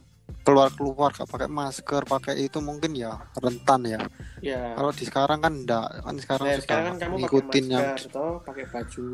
keluar 0.46 0.70
keluar 0.70 1.11
gak 1.11 1.26
pakai 1.26 1.50
masker 1.50 2.02
pakai 2.02 2.35
itu 2.40 2.59
mungkin 2.59 2.94
ya 2.94 3.18
rentan 3.35 3.82
ya 3.85 4.00
Ya. 4.38 4.72
kalau 4.72 4.92
di 4.92 5.02
sekarang 5.02 5.38
kan 5.40 5.52
enggak 5.56 5.87
kan 5.98 6.14
sekarang 6.16 6.46
Nah, 6.46 6.54
sudah 6.54 6.62
sekarang 6.62 6.85
kan 6.87 6.94
kamu 6.96 7.11
pakai 7.11 7.20
ngikutin 7.26 7.64
yang 7.66 7.85
masker 7.88 8.09
atau 8.09 8.28
pakai 8.40 8.64
baju. 8.66 9.06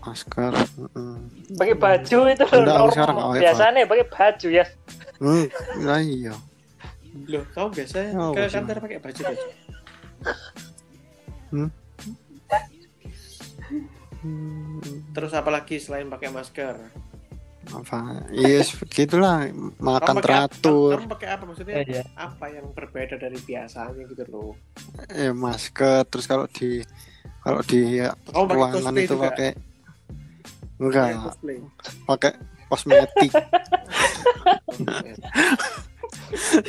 masker 0.00 0.52
mm. 0.90 1.18
pakai 1.54 1.76
baju 1.76 2.18
itu 2.26 2.44
Enggak, 2.44 2.78
sekarang 2.88 3.14
normal. 3.14 3.14
nggak 3.14 3.28
pakai 3.30 3.40
biasanya 3.40 3.80
pakai 3.86 4.06
baju 4.08 4.48
ya 4.50 4.66
Hmm, 5.16 5.46
nah 5.78 6.00
iya 6.00 6.34
Loh, 7.26 7.44
kamu 7.50 7.68
biasanya 7.72 8.10
Oh, 8.14 8.30
ke 8.30 8.42
kantor 8.46 8.76
pakai 8.80 8.98
baju 8.98 9.20
baju. 9.24 9.46
Hmm. 11.50 11.68
Terus 15.10 15.32
apalagi 15.32 15.76
selain 15.76 16.06
pakai 16.06 16.28
masker? 16.28 16.74
Apa 17.70 17.98
yes 18.30 18.74
begitulah 18.74 19.46
makan 19.78 20.16
Kamu 20.16 20.18
pakai 20.18 20.18
apa- 20.18 20.22
teratur 20.50 20.94
Kamu 20.98 21.10
pakai 21.12 21.28
apa 21.30 21.42
maksudnya? 21.46 21.74
Eh, 21.78 21.86
ya. 21.88 22.02
Apa 22.16 22.44
yang 22.50 22.66
berbeda 22.74 23.14
dari 23.14 23.38
biasanya 23.38 24.02
gitu 24.04 24.24
loh? 24.28 24.52
eh 25.08 25.30
masker 25.30 26.02
terus 26.04 26.26
kalau 26.26 26.46
di 26.46 26.82
kalau 27.40 27.62
di 27.62 28.02
Kamu 28.02 28.16
pakai 28.44 28.54
ruangan 28.54 28.94
itu 28.96 29.14
juga? 29.14 29.24
pakai 29.30 29.50
enggak 30.76 31.34
pakai 32.04 32.32
kosmetik 32.66 33.32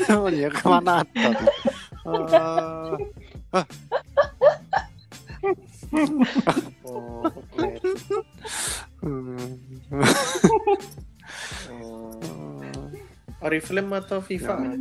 oh 0.10 0.28
ya 0.34 0.48
ke 0.50 0.66
mana 0.66 1.02
tuh? 1.08 1.34
Eh, 2.02 3.66
Oriflame 13.52 14.00
atau 14.00 14.24
Viva? 14.24 14.56
Ya. 14.56 14.72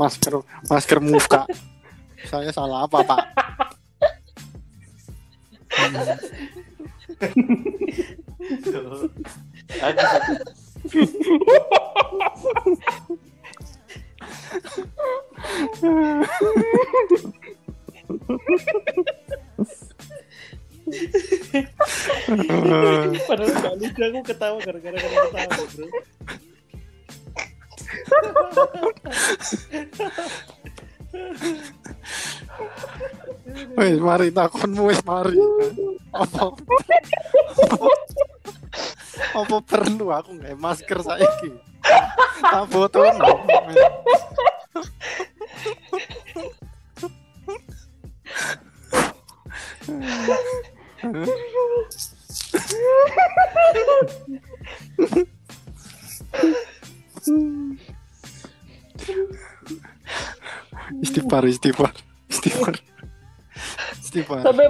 masker 0.00 0.44
masker 0.68 1.00
muka 1.00 1.48
saya 2.28 2.52
salah 2.52 2.84
apa 2.84 3.00
pak 3.00 3.24
Padahal 9.72 10.41
gak 24.02 24.10
aku 24.10 24.34
ketawa 24.34 24.58
gara-gara 24.58 24.98
kamu 24.98 25.18
ketawa 25.30 25.62
bro. 25.70 25.86
Wes 33.78 33.98
mari 34.02 34.34
takonmu 34.34 34.90
wes 34.90 34.98
mari. 35.06 35.38
Apa? 36.10 36.50
Apa 39.38 39.56
perlu? 39.62 40.10
Aku 40.10 40.34
nggak 40.34 40.58
masker 40.58 40.98
saiki. 40.98 41.54
Tak 42.42 42.66
foto 42.74 43.06
istighfar 43.06 43.91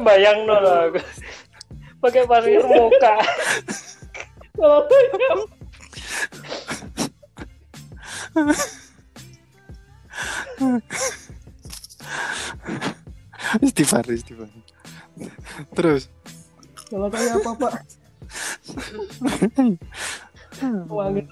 bayang 0.03 0.45
no 0.47 0.57
lah 0.59 0.91
pakai 2.03 2.27
masker 2.27 2.67
muka 2.67 3.15
kalau 4.59 4.85
istighfar 13.63 14.05
istighfar 14.11 14.51
terus 15.75 16.11
Kalau 16.93 17.09
kayak 17.09 17.41
apa 17.41 17.51
pak? 17.57 17.75
Wangi. 20.93 21.25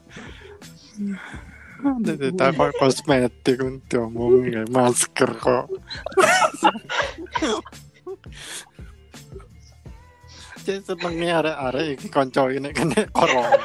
Tidak 2.00 2.50
kok 2.56 2.72
kosmetik 2.80 3.60
untuk 3.60 4.08
ngomong 4.08 4.48
masker 4.72 5.30
kok. 5.36 5.68
Jadi 10.60 10.84
senengnya 10.84 11.40
arek-arek 11.40 11.86
iki 11.96 12.08
konco 12.12 12.52
ini 12.52 12.68
kena 12.76 13.08
corona. 13.16 13.58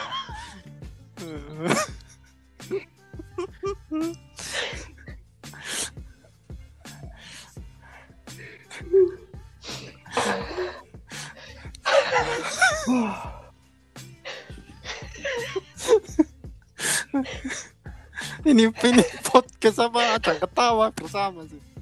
ini 18.46 18.70
ini 18.70 19.04
podcast 19.26 19.82
apa 19.82 20.00
ada 20.16 20.32
ketawa 20.38 20.94
bersama 20.94 21.44
sih. 21.50 21.75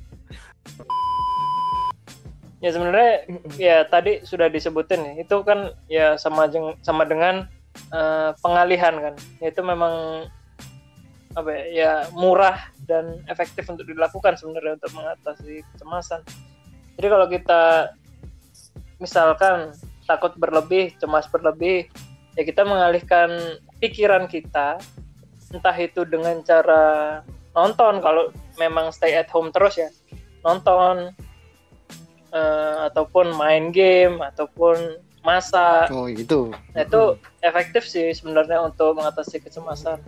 Ya 2.63 2.71
sebenarnya 2.71 3.27
ya 3.59 3.83
tadi 3.83 4.23
sudah 4.23 4.47
disebutin 4.47 5.03
ya, 5.03 5.13
itu 5.27 5.35
kan 5.43 5.75
ya 5.91 6.15
sama 6.15 6.47
jeng- 6.47 6.79
sama 6.79 7.03
dengan 7.03 7.43
eh, 7.91 8.31
pengalihan 8.39 8.95
kan. 8.95 9.15
Itu 9.43 9.59
memang 9.67 10.25
apa 11.35 11.49
ya, 11.51 11.63
ya 11.73 11.91
murah 12.15 12.71
dan 12.87 13.19
efektif 13.27 13.67
untuk 13.67 13.83
dilakukan 13.83 14.39
sebenarnya 14.39 14.79
untuk 14.79 14.95
mengatasi 14.95 15.65
kecemasan. 15.75 16.23
Jadi 16.95 17.07
kalau 17.09 17.27
kita 17.27 17.63
misalkan 19.01 19.75
takut 20.07 20.31
berlebih, 20.39 20.95
cemas 21.03 21.27
berlebih, 21.27 21.91
ya 22.39 22.43
kita 22.47 22.63
mengalihkan 22.63 23.59
pikiran 23.83 24.29
kita 24.31 24.79
entah 25.53 25.77
itu 25.77 26.01
dengan 26.07 26.41
cara 26.41 27.19
nonton 27.53 28.01
kalau 28.01 28.33
memang 28.57 28.89
stay 28.89 29.13
at 29.13 29.29
home 29.29 29.53
terus 29.53 29.77
ya 29.77 29.89
nonton 30.41 31.13
eh, 32.33 32.77
ataupun 32.89 33.37
main 33.37 33.69
game 33.69 34.19
ataupun 34.19 34.99
masak 35.23 35.87
Oh 35.93 36.11
itu. 36.11 36.51
Nah, 36.75 36.83
itu 36.83 37.15
efektif 37.39 37.87
sih 37.87 38.11
sebenarnya 38.11 38.59
untuk 38.59 38.99
mengatasi 38.99 39.39
kecemasan. 39.39 40.03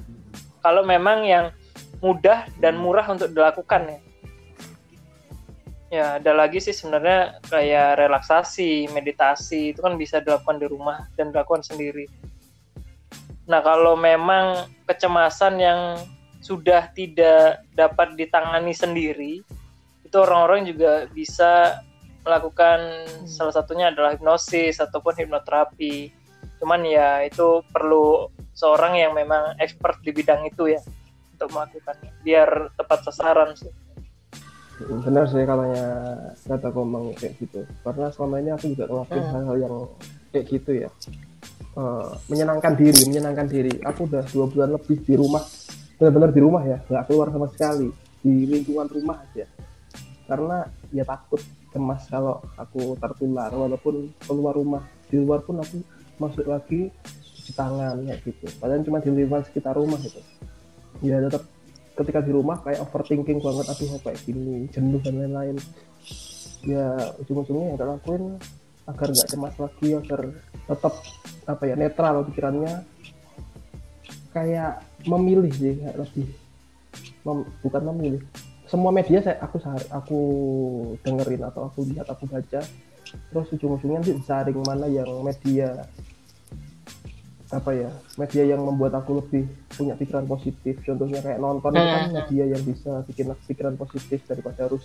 Kalau 0.60 0.84
memang 0.84 1.24
yang 1.24 1.56
mudah 2.04 2.50
dan 2.60 2.76
murah 2.76 3.08
untuk 3.08 3.32
dilakukan 3.32 3.88
ya. 3.88 4.00
Ya 5.94 6.06
ada 6.20 6.36
lagi 6.36 6.60
sih 6.60 6.76
sebenarnya 6.76 7.40
kayak 7.48 8.02
relaksasi 8.02 8.92
meditasi 8.92 9.72
itu 9.72 9.80
kan 9.80 9.96
bisa 9.96 10.20
dilakukan 10.20 10.60
di 10.60 10.68
rumah 10.68 11.08
dan 11.16 11.32
dilakukan 11.32 11.64
sendiri. 11.64 12.10
Nah 13.48 13.64
kalau 13.64 13.96
memang 13.96 14.68
kecemasan 14.90 15.62
yang 15.62 15.80
sudah 16.44 16.92
tidak 16.92 17.64
dapat 17.74 18.18
ditangani 18.20 18.74
sendiri 18.76 19.34
itu 20.06 20.18
orang-orang 20.22 20.68
juga 20.68 21.10
bisa 21.10 21.82
melakukan 22.26 22.80
salah 23.30 23.54
satunya 23.54 23.94
adalah 23.94 24.18
hipnosis 24.18 24.82
ataupun 24.82 25.14
hipnoterapi 25.16 26.10
cuman 26.60 26.82
ya 26.84 27.22
itu 27.22 27.62
perlu 27.70 28.28
seorang 28.58 28.98
yang 28.98 29.14
memang 29.14 29.54
expert 29.62 30.02
di 30.02 30.10
bidang 30.10 30.44
itu 30.50 30.74
ya 30.74 30.82
untuk 31.38 31.54
melakukannya 31.54 32.12
biar 32.26 32.74
tepat 32.74 33.00
sasaran 33.06 33.54
sih 33.54 33.72
Benar 34.76 35.24
sih 35.32 35.48
katanya 35.48 35.88
kata 36.44 36.68
komang 36.76 37.16
kayak 37.16 37.40
gitu. 37.40 37.64
Karena 37.80 38.12
selama 38.12 38.44
ini 38.44 38.52
aku 38.52 38.76
juga 38.76 38.92
ngelakuin 38.92 39.24
Hmm. 39.24 39.32
hal-hal 39.32 39.58
yang 39.64 39.76
kayak 40.36 40.46
gitu 40.52 40.72
ya. 40.84 40.90
Eh, 41.76 42.10
menyenangkan 42.28 42.74
diri, 42.76 43.02
menyenangkan 43.08 43.48
diri. 43.48 43.72
Aku 43.88 44.04
udah 44.04 44.28
dua 44.36 44.46
bulan 44.52 44.76
lebih 44.76 45.00
di 45.00 45.16
rumah, 45.16 45.44
benar-benar 45.96 46.32
di 46.36 46.42
rumah 46.44 46.64
ya, 46.68 46.84
nggak 46.92 47.04
keluar 47.08 47.32
sama 47.32 47.48
sekali 47.56 47.88
di 48.20 48.34
lingkungan 48.52 48.88
rumah 48.92 49.24
aja. 49.24 49.48
Karena 50.28 50.68
ya 50.92 51.04
takut 51.08 51.40
cemas 51.76 52.08
kalau 52.08 52.40
aku 52.56 52.96
tertular, 52.96 53.52
walaupun 53.52 54.08
keluar 54.24 54.56
rumah 54.56 54.84
di 55.12 55.20
luar 55.20 55.44
pun 55.44 55.60
aku 55.60 55.84
masuk 56.16 56.48
lagi 56.48 56.88
cuci 57.36 57.52
tangan 57.52 58.00
kayak 58.08 58.24
gitu. 58.24 58.48
Padahal 58.64 58.88
cuma 58.88 59.04
di 59.04 59.12
lingkungan 59.12 59.44
sekitar 59.44 59.76
rumah 59.76 60.00
gitu. 60.00 60.24
Ya 61.04 61.20
tetap 61.20 61.44
ketika 61.96 62.20
di 62.24 62.32
rumah 62.32 62.60
kayak 62.64 62.84
overthinking 62.84 63.40
banget 63.40 63.66
aduh 63.72 64.00
kayak 64.04 64.20
gini 64.28 64.68
jenuh 64.68 65.00
dan 65.00 65.16
lain-lain 65.16 65.56
ya 66.68 67.16
ujung-ujungnya 67.24 67.72
yang 67.72 67.78
tak 67.80 67.88
lakuin 67.88 68.24
agar 68.86 69.08
nggak 69.16 69.30
cemas 69.32 69.56
lagi 69.56 69.88
agar 69.96 70.22
tetap 70.66 70.94
apa 71.48 71.64
ya 71.64 71.76
netral 71.80 72.26
pikirannya 72.28 72.74
kayak 74.36 74.84
memilih 75.08 75.54
sih 75.56 75.80
lebih 75.80 76.28
mem- 77.24 77.48
bukan 77.64 77.84
memilih 77.96 78.22
semua 78.66 78.90
media 78.90 79.22
saya 79.22 79.38
aku 79.40 79.58
aku 79.90 80.20
dengerin 81.02 81.46
atau 81.46 81.70
aku 81.70 81.86
lihat 81.86 82.10
aku 82.10 82.26
baca 82.26 82.62
terus 83.06 83.48
ujung-ujungnya 83.54 84.02
nanti 84.02 84.14
disaring 84.14 84.60
mana 84.60 84.90
yang 84.90 85.08
media 85.22 85.86
apa 87.54 87.72
ya 87.72 87.94
media 88.18 88.44
yang 88.44 88.66
membuat 88.66 88.98
aku 88.98 89.22
lebih 89.22 89.46
punya 89.70 89.94
pikiran 89.94 90.26
positif 90.26 90.82
contohnya 90.82 91.22
kayak 91.22 91.38
nonton 91.38 91.72
itu 91.72 91.86
kan 91.86 92.02
Hmm. 92.06 92.16
media 92.18 92.44
yang 92.50 92.64
bisa 92.66 92.92
bikin 93.06 93.26
pikiran 93.46 93.76
positif 93.78 94.20
daripada 94.26 94.66
harus 94.66 94.84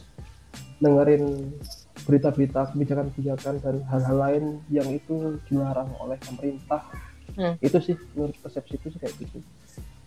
dengerin 0.78 1.56
berita-berita 2.04 2.72
kebijakan-kebijakan 2.72 3.54
dan 3.60 3.76
hal-hal 3.88 4.16
lain 4.16 4.44
yang 4.68 4.88
itu 4.88 5.40
dilarang 5.48 5.88
oleh 5.98 6.20
pemerintah 6.20 6.84
Hmm. 7.32 7.54
itu 7.62 7.78
sih 7.80 7.96
menurut 8.12 8.36
persepsiku 8.38 8.92
sih 8.92 9.00
kayak 9.00 9.14
gitu 9.16 9.40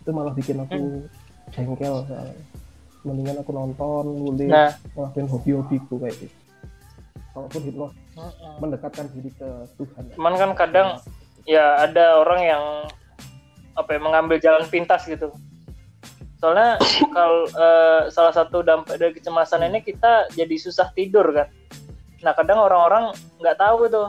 itu 0.04 0.10
malah 0.12 0.36
bikin 0.36 0.60
aku 0.60 1.08
jengkel 1.50 2.04
soalnya. 2.06 2.36
Mendingan 3.04 3.40
aku 3.44 3.52
nonton 3.52 4.04
nulis 4.08 4.50
nah. 4.50 4.72
ngelakuin 4.96 5.28
hobi-hobiku 5.28 5.96
kayak 6.00 6.16
gitu. 6.24 6.36
Walaupun 7.34 7.62
hipnosis 7.66 8.04
mm-mm. 8.16 8.54
mendekatkan 8.62 9.06
diri 9.12 9.32
ke 9.34 9.50
Tuhan. 9.76 10.04
Cuman 10.16 10.34
kan 10.38 10.52
kadang 10.56 10.90
ya 11.44 11.84
ada 11.84 12.24
orang 12.24 12.42
yang 12.44 12.64
apa 13.74 13.90
ya, 13.98 14.00
mengambil 14.00 14.38
jalan 14.40 14.64
pintas 14.70 15.04
gitu. 15.10 15.34
Soalnya 16.38 16.78
kalau 17.16 17.48
eh, 17.48 18.02
salah 18.14 18.34
satu 18.36 18.62
dampak 18.62 19.00
dari 19.00 19.16
kecemasan 19.16 19.66
ini 19.68 19.80
kita 19.82 20.30
jadi 20.36 20.56
susah 20.60 20.92
tidur 20.94 21.26
kan. 21.34 21.48
Nah 22.24 22.32
kadang 22.38 22.60
orang-orang 22.62 23.12
nggak 23.40 23.60
tahu 23.60 23.90
tuh 23.92 24.08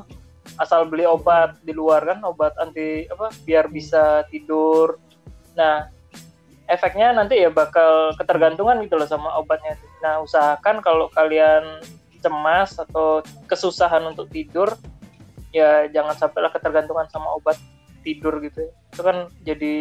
asal 0.60 0.86
beli 0.86 1.02
obat 1.08 1.58
di 1.66 1.74
luar 1.74 2.04
kan 2.04 2.22
obat 2.22 2.54
anti 2.60 3.08
apa 3.10 3.32
biar 3.42 3.72
bisa 3.72 4.22
tidur. 4.30 5.00
Nah 5.56 5.93
efeknya 6.64 7.12
nanti 7.12 7.40
ya 7.44 7.52
bakal 7.52 8.16
ketergantungan 8.16 8.80
gitu 8.84 8.96
loh 8.96 9.08
sama 9.08 9.36
obatnya 9.36 9.76
nah 10.00 10.20
usahakan 10.24 10.80
kalau 10.80 11.12
kalian 11.12 11.80
cemas 12.24 12.80
atau 12.80 13.20
kesusahan 13.44 14.00
untuk 14.08 14.32
tidur 14.32 14.72
ya 15.52 15.86
jangan 15.92 16.16
sampailah 16.16 16.50
ketergantungan 16.50 17.06
sama 17.12 17.36
obat 17.36 17.60
tidur 18.00 18.40
gitu 18.40 18.64
ya. 18.64 18.72
itu 18.92 19.00
kan 19.04 19.16
jadi 19.44 19.74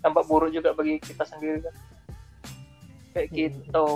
dampak 0.00 0.24
buruk 0.30 0.50
juga 0.54 0.72
bagi 0.72 1.02
kita 1.02 1.26
sendiri 1.26 1.62
kan 1.66 1.74
kayak 3.14 3.28
Hmm. 3.30 3.36
gitu 3.36 3.88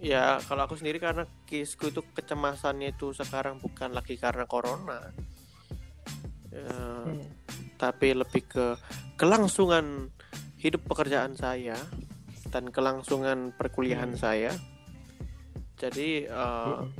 Ya, 0.00 0.40
kalau 0.48 0.64
aku 0.64 0.80
sendiri 0.80 0.96
karena 0.96 1.28
kisku 1.44 1.92
itu 1.92 2.00
kecemasannya 2.16 2.96
itu 2.96 3.12
sekarang 3.12 3.60
bukan 3.60 3.92
lagi 3.92 4.16
karena 4.16 4.48
corona. 4.48 5.12
Ya, 6.48 6.72
Hmm. 6.72 7.20
tapi 7.76 8.16
lebih 8.16 8.48
ke 8.48 8.80
kelangsungan 9.20 10.08
hidup 10.60 10.84
pekerjaan 10.84 11.32
saya 11.34 11.76
dan 12.52 12.68
kelangsungan 12.68 13.56
perkuliahan 13.56 14.12
saya. 14.14 14.52
Jadi 15.80 16.28
eh, 16.28 16.76
Hmm. 16.76 16.92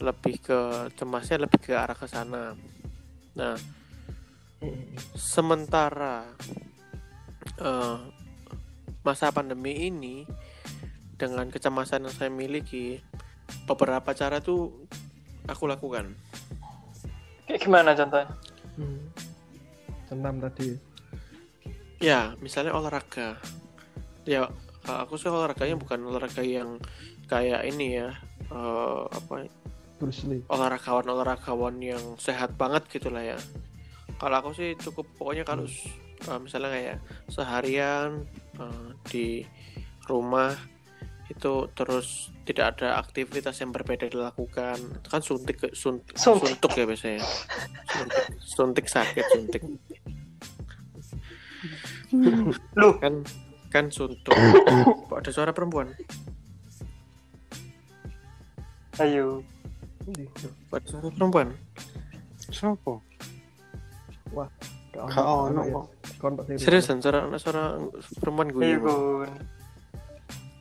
lebih 0.00 0.40
ke 0.40 0.60
cemasnya 0.96 1.44
lebih 1.44 1.60
ke 1.60 1.72
arah 1.76 1.96
ke 1.96 2.08
sana. 2.08 2.56
Nah, 3.36 3.56
Hmm. 4.56 4.96
sementara 5.12 6.24
eh, 7.60 7.96
masa 9.04 9.28
pandemi 9.30 9.86
ini 9.86 10.24
dengan 11.16 11.48
kecemasan 11.48 12.08
yang 12.08 12.12
saya 12.16 12.28
miliki 12.32 13.00
beberapa 13.64 14.12
cara 14.12 14.40
tuh 14.42 14.84
aku 15.46 15.64
lakukan 15.64 16.12
kayak 17.46 17.60
gimana 17.62 17.96
contohnya 17.96 18.28
Hmm. 18.76 19.00
Senam 20.04 20.36
tadi. 20.36 20.76
Ya 22.00 22.34
misalnya 22.40 22.76
olahraga. 22.76 23.40
Ya 24.26 24.50
kalau 24.86 24.98
aku 25.02 25.14
sih 25.18 25.30
olahraganya 25.30 25.76
bukan 25.78 25.98
olahraga 26.06 26.42
yang 26.42 26.78
kayak 27.26 27.66
ini 27.66 27.98
ya 28.02 28.14
eh, 28.52 29.02
apa 29.10 29.50
Bruce 29.98 30.28
Lee. 30.28 30.44
olahragawan 30.52 31.08
olahragawan 31.08 31.76
yang 31.82 32.02
sehat 32.20 32.54
banget 32.54 32.86
gitulah 32.90 33.22
ya. 33.22 33.38
Kalau 34.16 34.36
aku 34.40 34.50
sih 34.56 34.76
cukup 34.78 35.06
pokoknya 35.18 35.42
kalau 35.42 35.66
eh, 35.66 36.38
misalnya 36.38 36.70
kayak 36.70 36.96
seharian 37.32 38.22
eh, 38.60 38.88
di 39.08 39.26
rumah 40.06 40.54
itu 41.26 41.66
terus 41.74 42.30
tidak 42.46 42.78
ada 42.78 43.02
aktivitas 43.02 43.58
yang 43.58 43.74
berbeda 43.74 44.06
dilakukan. 44.06 44.78
Kan 45.02 45.20
suntik 45.26 45.58
suntik, 45.74 46.14
Suntik. 46.14 46.54
suntuk 46.54 46.72
ya 46.78 46.86
biasanya. 46.86 47.18
Suntik, 47.90 48.24
suntik 48.38 48.86
sakit 48.86 49.24
suntik 49.34 49.62
Loh. 52.74 52.94
kan 52.98 53.20
kan 53.68 53.90
suntuk 53.90 54.32
kok 55.08 55.18
ada 55.18 55.30
suara 55.30 55.50
perempuan 55.50 55.90
Ayo. 58.96 59.44
kok 60.70 60.74
ada 60.74 60.86
suara 60.86 61.08
perempuan 61.10 61.48
Sopo? 62.46 63.02
Wah, 64.30 64.46
Gak 64.94 65.18
ono 65.18 65.60
kok. 65.60 65.86
Kontak 66.16 66.44
serius. 66.48 66.62
seriusan 66.86 66.98
suara 67.02 67.26
suara 67.36 67.76
perempuan 68.16 68.48
gue 68.48 68.62
Ayo, 68.64 68.78
Gun. 68.80 69.30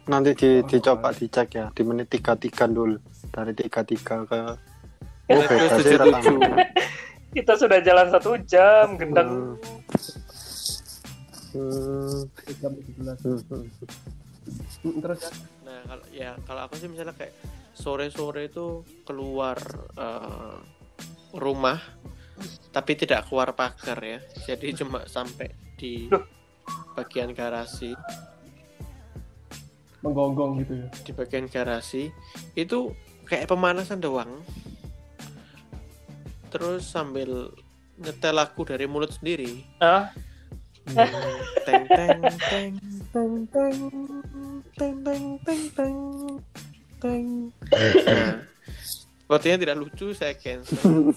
Nanti 0.06 0.32
di, 0.34 0.50
Oh, 0.60 0.68
dicoba 0.68 1.10
oh. 1.10 1.16
dicek 1.16 1.50
ya 1.54 1.66
di 1.72 1.82
menit 1.82 2.10
33 2.10 2.52
dulu. 2.68 2.98
Dari 3.32 3.54
33 3.54 3.96
ke 4.26 4.40
Ya, 5.26 5.34
Oh, 5.34 5.42
beda 5.42 5.66
terus 5.72 5.82
sih 5.82 5.98
77. 5.98 6.02
rekaman. 6.04 6.58
Kita 7.36 7.54
sudah 7.54 7.80
jalan 7.82 8.08
satu 8.08 8.32
jam, 8.46 8.94
gendang. 8.96 9.30
Hmm, 9.30 9.54
Jam 12.60 12.72
17. 12.76 13.24
hmm, 13.24 13.40
hmm. 13.48 13.64
Hmm, 14.86 15.02
Terus 15.02 15.20
Nah, 15.66 15.82
kalau 15.90 16.06
ya 16.14 16.38
kalau 16.46 16.62
aku 16.70 16.78
sih 16.78 16.86
misalnya 16.86 17.18
kayak 17.18 17.34
sore-sore 17.74 18.48
itu 18.48 18.86
keluar 19.02 19.58
eh, 19.98 20.58
rumah 21.34 21.82
tapi 22.70 22.92
tidak 23.00 23.26
keluar 23.32 23.56
pagar 23.56 23.98
ya. 24.04 24.20
Jadi 24.46 24.76
cuma 24.76 25.08
sampai 25.08 25.50
di 25.80 26.12
bagian 26.98 27.32
garasi, 27.32 27.96
menggonggong 30.04 30.62
gitu 30.64 30.74
ya. 30.84 30.88
di 31.04 31.12
bagian 31.16 31.46
garasi 31.48 32.12
itu 32.54 32.92
kayak 33.26 33.48
pemanasan 33.50 34.04
doang. 34.04 34.44
Terus 36.52 36.88
sambil 36.88 37.52
nyetel 38.00 38.36
lagu 38.36 38.62
dari 38.68 38.86
mulut 38.88 39.12
sendiri. 39.12 39.64
Ah, 39.80 40.12
Teng 40.86 41.12
teng 41.66 41.84
teng 41.90 42.72
teng 43.10 43.34
teng 43.50 43.78
teng 44.78 44.96
teng 45.42 45.64
teng 45.74 45.96
teng 47.02 47.26
sepertinya 49.26 49.58
tidak 49.58 49.78
lucu 49.82 50.14
saya 50.14 50.38
cancel. 50.38 51.10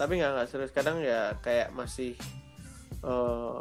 Tapi 0.00 0.12
nggak 0.16 0.32
nggak 0.32 0.48
serius. 0.48 0.72
Kadang 0.72 1.04
ya 1.04 1.36
kayak 1.44 1.76
masih 1.76 2.16
eh, 3.04 3.60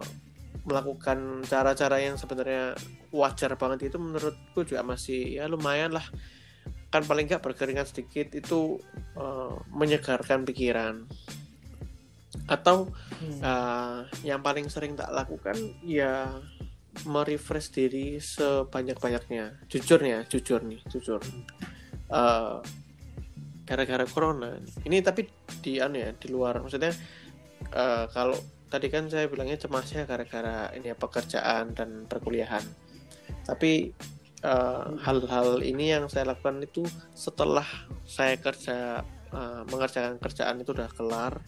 melakukan 0.63 1.43
cara-cara 1.43 1.99
yang 1.99 2.15
sebenarnya 2.15 2.79
wajar 3.11 3.59
banget 3.59 3.91
itu 3.91 3.99
menurutku 3.99 4.63
juga 4.63 4.87
masih 4.87 5.35
ya 5.35 5.51
lumayan 5.51 5.91
lah. 5.91 6.07
Kan 6.87 7.03
paling 7.03 7.27
nggak 7.27 7.43
berkeringat 7.43 7.91
sedikit 7.91 8.31
itu 8.31 8.79
eh, 9.19 9.55
menyegarkan 9.75 10.47
pikiran. 10.47 11.03
Atau 12.45 12.91
Uh, 13.41 14.05
yang 14.27 14.43
paling 14.43 14.67
sering 14.67 14.93
tak 14.93 15.09
lakukan 15.09 15.55
ya 15.81 16.29
merefresh 17.07 17.71
diri 17.71 18.19
sebanyak-banyaknya. 18.21 19.65
Jujur 19.71 19.97
ya, 20.03 20.21
jujur 20.27 20.61
nih, 20.61 20.83
jujur. 20.91 21.23
Uh, 22.11 22.59
gara-gara 23.65 24.05
corona. 24.05 24.61
Ini 24.83 25.01
tapi 25.01 25.25
di 25.63 25.79
anu 25.81 25.97
ya, 25.97 26.11
di 26.13 26.27
luar 26.29 26.61
maksudnya 26.61 26.93
uh, 27.73 28.05
kalau 28.11 28.37
tadi 28.69 28.91
kan 28.93 29.09
saya 29.09 29.25
bilangnya 29.31 29.57
cemasnya 29.57 30.05
gara-gara 30.05 30.69
ini 30.75 30.91
ya 30.91 30.97
pekerjaan 30.99 31.73
dan 31.73 32.05
perkuliahan. 32.05 32.61
Tapi 33.47 33.95
uh, 34.45 35.01
hal-hal 35.01 35.63
ini 35.65 35.97
yang 35.97 36.11
saya 36.11 36.35
lakukan 36.35 36.61
itu 36.61 36.85
setelah 37.15 37.65
saya 38.05 38.37
kerja 38.37 39.01
uh, 39.33 39.63
mengerjakan 39.71 40.19
kerjaan 40.21 40.61
itu 40.61 40.75
udah 40.75 40.91
kelar 40.93 41.41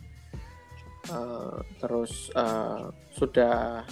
Uh, 1.08 1.64
terus 1.80 2.28
uh, 2.36 2.92
sudah 3.16 3.88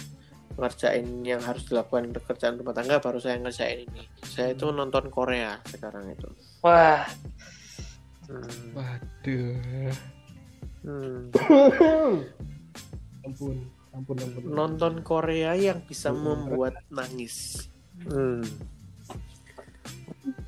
ngerjain 0.56 1.04
yang 1.20 1.40
harus 1.40 1.64
dilakukan 1.64 2.12
pekerjaan 2.12 2.56
rumah 2.56 2.72
tangga 2.72 2.96
baru 2.96 3.16
saya 3.16 3.40
ngerjain 3.40 3.84
ini 3.84 4.04
saya 4.20 4.52
itu 4.52 4.68
nonton 4.68 5.08
Korea 5.08 5.56
sekarang 5.64 6.12
itu 6.12 6.28
wah, 6.60 7.04
Hmm, 8.26 8.74
Waduh. 8.74 9.94
hmm. 10.82 11.30
ampun, 13.26 13.56
ampun, 13.92 14.16
ampun. 14.18 14.42
nonton 14.50 14.94
Korea 15.00 15.54
yang 15.54 15.80
bisa 15.84 16.10
Hmm. 16.10 16.20
membuat 16.20 16.74
nangis 16.90 17.68
Hmm. 18.04 18.44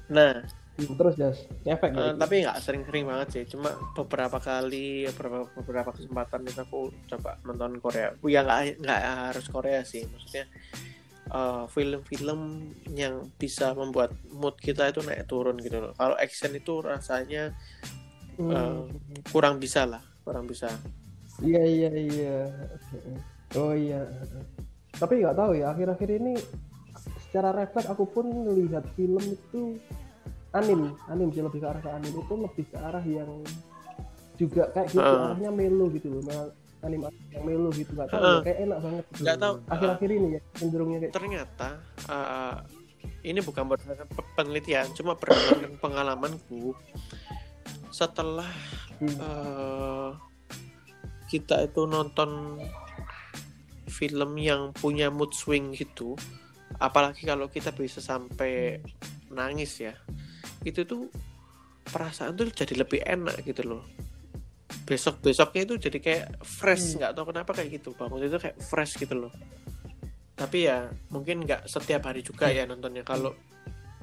nah 0.08 0.44
Terus 0.78 1.14
jas, 1.18 1.38
ngefek 1.66 1.90
eh, 1.90 1.96
gitu. 1.98 2.22
tapi 2.22 2.34
nggak 2.46 2.58
sering-sering 2.62 3.04
banget 3.10 3.28
sih 3.34 3.44
cuma 3.50 3.74
beberapa 3.98 4.38
kali 4.38 5.10
beberapa 5.10 5.50
beberapa 5.58 5.90
kesempatan 5.90 6.46
itu 6.46 6.60
aku 6.62 6.80
coba 7.10 7.34
nonton 7.42 7.82
Korea 7.82 8.14
ya 8.22 8.46
nggak 8.46 8.86
nggak 8.86 9.00
harus 9.34 9.46
Korea 9.50 9.82
sih 9.82 10.06
maksudnya 10.06 10.46
eh, 11.34 11.64
film-film 11.66 12.70
yang 12.94 13.26
bisa 13.34 13.74
membuat 13.74 14.14
mood 14.30 14.54
kita 14.62 14.86
itu 14.94 15.02
naik 15.02 15.26
turun 15.26 15.58
gitu 15.58 15.82
loh 15.82 15.92
kalau 15.98 16.14
action 16.14 16.54
itu 16.54 16.78
rasanya 16.78 17.50
Hmm. 18.38 18.54
eh, 18.54 18.82
kurang 19.34 19.58
bisa 19.58 19.82
lah 19.82 19.98
kurang 20.22 20.46
bisa 20.46 20.70
Iya 21.38 21.62
iya 21.62 21.90
iya. 21.94 22.38
Oh 23.54 23.70
iya. 23.70 24.02
Tapi 24.90 25.22
nggak 25.22 25.38
tahu 25.38 25.54
ya 25.54 25.70
akhir-akhir 25.70 26.10
ini 26.18 26.34
secara 27.22 27.54
refleks 27.54 27.86
aku 27.86 28.10
pun 28.10 28.26
melihat 28.26 28.82
film 28.98 29.22
itu 29.22 29.78
anim, 30.58 30.80
anim 31.06 31.28
sih 31.30 31.40
lebih 31.40 31.60
ke 31.60 31.66
arah 31.66 31.80
ke 31.80 31.90
anim 31.90 32.12
itu 32.12 32.34
lebih 32.34 32.64
ke 32.66 32.76
arah 32.76 33.04
yang 33.04 33.30
juga 34.34 34.62
kayak 34.70 34.88
gitu 34.88 35.02
Heeh. 35.02 35.24
arahnya 35.24 35.50
melo 35.50 35.86
gitu 35.88 36.06
loh. 36.08 36.22
Mel- 36.22 36.54
anim 36.78 37.00
yang 37.34 37.42
melo 37.42 37.68
gitu 37.72 37.90
nggak 37.90 38.06
tahu 38.06 38.18
Heeh. 38.18 38.30
ya, 38.30 38.44
kayak 38.44 38.58
enak 38.62 38.78
banget. 38.78 39.04
gitu. 39.08 39.22
nggak 39.22 39.38
tahu 39.38 39.54
Akhir-akhir 39.66 40.10
ini 40.12 40.28
ya 40.30 40.40
cenderungnya 40.54 40.98
kayak 41.00 41.12
ternyata 41.12 41.68
uh, 42.06 42.54
ini 43.20 43.40
bukan 43.40 43.64
berdasarkan 43.66 44.06
pe- 44.06 44.30
penelitian 44.32 44.86
cuma 44.94 45.12
berdasarkan 45.14 45.74
pengalamanku 45.82 46.70
setelah 47.90 48.46
Hmm. 48.98 49.14
uh, 49.18 50.10
kita 51.26 51.62
itu 51.62 51.82
nonton 51.84 52.58
film 53.86 54.34
yang 54.36 54.70
punya 54.72 55.06
mood 55.06 55.30
swing 55.30 55.70
gitu 55.70 56.18
apalagi 56.78 57.22
kalau 57.22 57.46
kita 57.46 57.70
bisa 57.70 57.98
sampai 57.98 58.82
nangis 59.28 59.78
ya 59.78 59.94
itu 60.66 60.82
tuh 60.82 61.10
perasaan 61.88 62.36
tuh 62.36 62.50
jadi 62.52 62.74
lebih 62.84 63.02
enak 63.04 63.42
gitu 63.44 63.62
loh. 63.64 63.82
Besok 64.84 65.20
besoknya 65.24 65.62
itu 65.68 65.74
jadi 65.88 65.98
kayak 66.00 66.26
fresh 66.44 66.96
nggak 66.96 67.12
tahu 67.12 67.32
kenapa 67.32 67.50
kayak 67.56 67.80
gitu. 67.80 67.94
Bangun 67.96 68.24
itu 68.24 68.38
kayak 68.40 68.56
fresh 68.60 69.00
gitu 69.00 69.14
loh. 69.28 69.32
Tapi 70.38 70.70
ya 70.70 70.88
mungkin 71.10 71.44
nggak 71.44 71.66
setiap 71.66 72.08
hari 72.08 72.22
juga 72.24 72.48
ya 72.52 72.64
nontonnya. 72.68 73.02
Kalau 73.02 73.34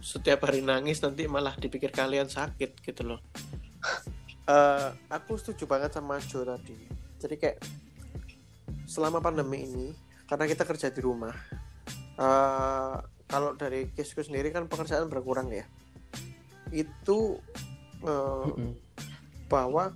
setiap 0.04 0.46
hari 0.46 0.62
nangis 0.62 1.02
nanti 1.02 1.26
malah 1.26 1.56
dipikir 1.58 1.90
kalian 1.90 2.30
sakit 2.30 2.82
gitu 2.82 3.04
loh. 3.04 3.20
Eh, 4.46 4.90
aku 5.10 5.42
setuju 5.42 5.66
banget 5.66 5.98
sama 5.98 6.22
Joe 6.22 6.46
tadi. 6.46 6.78
Jadi 7.18 7.34
kayak 7.34 7.66
selama 8.86 9.18
pandemi 9.18 9.66
ini 9.66 9.90
karena 10.30 10.46
kita 10.46 10.62
kerja 10.66 10.94
di 10.94 11.02
rumah 11.02 11.34
eh, 12.18 12.96
kalau 13.26 13.58
dari 13.58 13.90
kisku 13.90 14.22
sendiri 14.22 14.54
kan 14.54 14.70
pekerjaan 14.70 15.10
berkurang 15.10 15.50
ya 15.50 15.66
itu 16.74 17.38
Mm-mm. 18.06 18.78
bahwa 19.50 19.94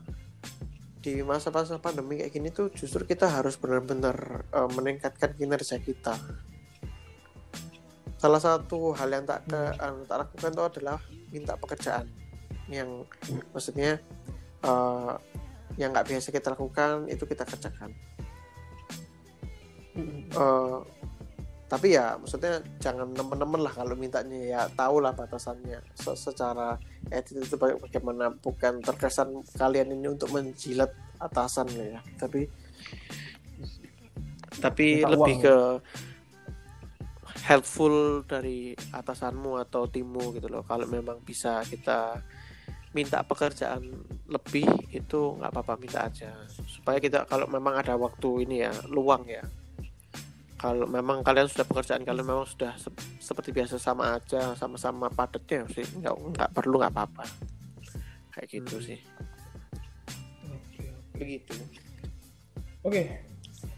di 1.00 1.24
masa-masa 1.24 1.80
pandemi 1.80 2.20
kayak 2.20 2.34
gini 2.36 2.50
tuh 2.52 2.68
justru 2.76 3.08
kita 3.08 3.32
harus 3.32 3.56
benar-benar 3.56 4.44
eh, 4.52 4.70
meningkatkan 4.76 5.32
kinerja 5.34 5.80
kita. 5.80 6.20
Salah 8.20 8.42
satu 8.44 8.92
hal 9.00 9.08
yang 9.16 9.24
tak 9.24 9.48
ke, 9.48 9.60
anu, 9.80 10.04
tak 10.04 10.28
lakukan 10.28 10.52
itu 10.52 10.64
adalah 10.68 11.00
minta 11.32 11.56
pekerjaan 11.56 12.06
yang 12.68 13.08
maksudnya 13.56 14.04
eh, 14.62 15.14
yang 15.80 15.96
nggak 15.96 16.08
biasa 16.12 16.36
kita 16.36 16.52
lakukan 16.52 17.08
itu 17.08 17.24
kita 17.24 17.48
kerjakan. 17.48 17.96
Eh, 20.36 20.80
tapi 21.70 21.94
ya 21.94 22.18
maksudnya 22.18 22.66
jangan 22.82 23.14
nemen-nemen 23.14 23.62
lah 23.62 23.70
kalau 23.70 23.94
mintanya 23.94 24.42
ya 24.42 24.62
tahu 24.74 25.06
lah 25.06 25.14
batasannya. 25.14 25.78
Se- 25.94 26.18
secara 26.18 26.82
etik 27.14 27.46
itu 27.46 27.62
baga- 27.62 27.78
bagaimana 27.78 28.34
bukan 28.34 28.82
terkesan 28.82 29.46
kalian 29.54 29.94
ini 29.94 30.10
untuk 30.10 30.34
menjilat 30.34 30.90
atasan 31.22 31.70
ya. 31.78 32.02
Tapi 32.18 32.50
tapi 34.58 35.06
lebih 35.06 35.36
uang. 35.38 35.46
ke 35.46 35.58
helpful 37.46 38.26
dari 38.26 38.74
atasanmu 38.90 39.62
atau 39.62 39.86
timmu 39.86 40.34
gitu 40.42 40.50
loh. 40.50 40.66
Kalau 40.66 40.90
memang 40.90 41.22
bisa 41.22 41.62
kita 41.70 42.18
minta 42.98 43.22
pekerjaan 43.22 43.86
lebih 44.26 44.66
itu 44.90 45.38
nggak 45.38 45.54
apa-apa 45.54 45.78
minta 45.78 46.10
aja. 46.10 46.34
Supaya 46.66 46.98
kita 46.98 47.30
kalau 47.30 47.46
memang 47.46 47.78
ada 47.78 47.94
waktu 47.94 48.50
ini 48.50 48.66
ya 48.66 48.74
luang 48.90 49.30
ya 49.30 49.46
kalau 50.60 50.84
memang 50.86 51.24
kalian 51.24 51.48
sudah 51.48 51.64
pekerjaan 51.64 52.04
kalian 52.04 52.28
memang 52.28 52.44
sudah 52.44 52.76
sep- 52.76 53.00
seperti 53.18 53.50
biasa 53.50 53.80
sama 53.80 54.14
aja 54.14 54.52
sama-sama 54.54 55.08
padatnya 55.08 55.64
sih 55.72 55.88
nggak 55.98 56.14
nggak 56.36 56.50
perlu 56.52 56.78
nggak 56.78 56.92
apa-apa 56.92 57.24
kayak 58.30 58.48
gitu 58.52 58.76
Hmm. 58.76 58.86
sih 58.86 59.00
Oke. 60.46 60.84
begitu 61.16 61.56
Oke. 62.80 63.04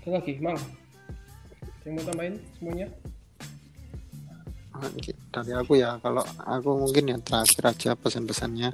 Ada 0.01 0.13
lagi, 0.13 0.37
Mang. 0.37 0.57
Yang 1.81 1.93
mau 1.97 2.03
tambahin 2.05 2.35
semuanya? 2.53 2.87
dari 5.31 5.53
aku 5.53 5.77
ya 5.77 6.01
kalau 6.01 6.25
aku 6.41 6.69
mungkin 6.73 7.05
yang 7.13 7.21
terakhir 7.21 7.63
aja 7.69 7.91
pesan-pesannya 7.93 8.73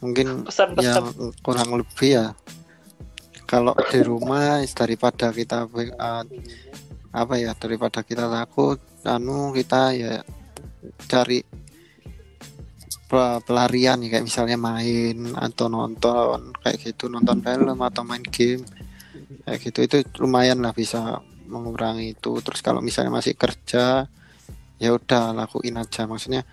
mungkin 0.00 0.48
Pesan-pesan. 0.48 0.82
yang 0.82 1.06
kurang 1.44 1.76
lebih 1.76 2.08
ya 2.16 2.26
kalau 3.44 3.76
di 3.92 4.00
rumah 4.00 4.64
daripada 4.66 5.30
kita 5.30 5.68
uh, 5.68 6.24
apa 7.16 7.40
ya 7.40 7.56
daripada 7.56 8.04
kita 8.04 8.28
takut 8.28 8.76
anu 9.08 9.56
kita 9.56 9.96
ya 9.96 10.20
cari 11.08 11.40
pe- 13.08 13.40
pelarian 13.46 13.96
ya, 14.04 14.08
kayak 14.12 14.26
misalnya 14.28 14.58
main 14.60 15.32
atau 15.32 15.72
nonton 15.72 16.52
kayak 16.60 16.76
gitu 16.84 17.08
nonton 17.08 17.40
film 17.40 17.78
atau 17.80 18.02
main 18.04 18.20
game 18.20 18.62
kayak 19.48 19.58
gitu. 19.62 19.78
Itu 19.86 19.96
lumayan 20.20 20.60
lah 20.60 20.76
bisa 20.76 21.22
mengurangi 21.48 22.12
itu. 22.18 22.42
Terus 22.44 22.60
kalau 22.60 22.84
misalnya 22.84 23.14
masih 23.14 23.38
kerja 23.38 24.04
ya 24.76 24.88
udah 24.92 25.32
lakuin 25.32 25.80
aja. 25.80 26.04
Maksudnya 26.04 26.44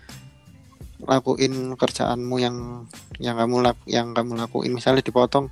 lakuin 1.04 1.76
kerjaanmu 1.76 2.36
yang 2.40 2.88
yang 3.20 3.36
kamu 3.36 3.56
lak 3.60 3.78
yang 3.84 4.16
kamu 4.16 4.38
lakuin. 4.38 4.72
Misalnya 4.72 5.04
dipotong 5.04 5.50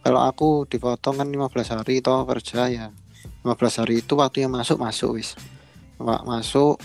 kalau 0.00 0.22
aku 0.22 0.64
dipotong 0.70 1.18
kan 1.20 1.28
15 1.28 1.74
hari 1.74 1.98
toh 1.98 2.22
kerja 2.24 2.70
ya 2.70 2.86
15 3.46 3.80
hari 3.86 4.02
itu 4.02 4.18
waktu 4.18 4.42
yang 4.42 4.50
masuk 4.50 4.82
masuk 4.82 5.14
wis. 5.14 5.38
Masuk 6.02 6.82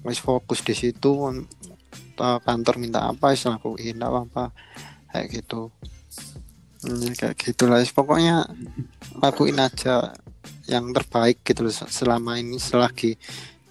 wis 0.00 0.16
fokus 0.16 0.64
di 0.64 0.72
situ 0.72 1.12
kantor 2.16 2.74
minta 2.80 3.04
apa 3.04 3.36
wis 3.36 3.44
lakuin 3.44 4.00
enggak 4.00 4.08
apa-apa 4.08 4.44
kayak 5.12 5.26
gitu. 5.28 5.68
Hmm, 6.80 7.12
kayak 7.12 7.36
gitulah 7.36 7.84
pokoknya 7.92 8.48
lakuin 9.20 9.60
aja 9.60 10.16
yang 10.64 10.88
terbaik 10.96 11.44
gitu 11.44 11.68
selama 11.68 12.40
ini 12.40 12.56
selagi 12.56 13.20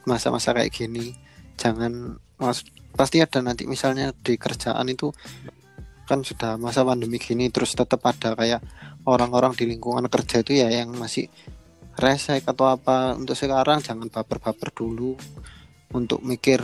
masa-masa 0.05 0.53
kayak 0.53 0.69
gini. 0.69 1.17
Jangan 1.57 2.21
mas 2.37 2.61
pasti 2.93 3.25
ada 3.25 3.41
nanti 3.41 3.65
misalnya 3.65 4.13
di 4.13 4.37
kerjaan 4.37 4.85
itu 4.85 5.09
kan 6.05 6.21
sudah 6.21 6.61
masa 6.61 6.85
pandemi 6.85 7.17
gini 7.17 7.49
terus 7.49 7.73
tetap 7.73 8.05
ada 8.05 8.37
kayak 8.37 8.61
orang-orang 9.07 9.55
di 9.57 9.65
lingkungan 9.65 10.05
kerja 10.11 10.43
itu 10.45 10.61
ya 10.61 10.69
yang 10.69 10.93
masih 10.93 11.31
resek 11.97 12.45
atau 12.47 12.69
apa. 12.69 13.17
Untuk 13.17 13.37
sekarang 13.37 13.81
jangan 13.81 14.09
baper-baper 14.09 14.73
dulu. 14.73 15.17
Untuk 15.93 16.25
mikir 16.25 16.63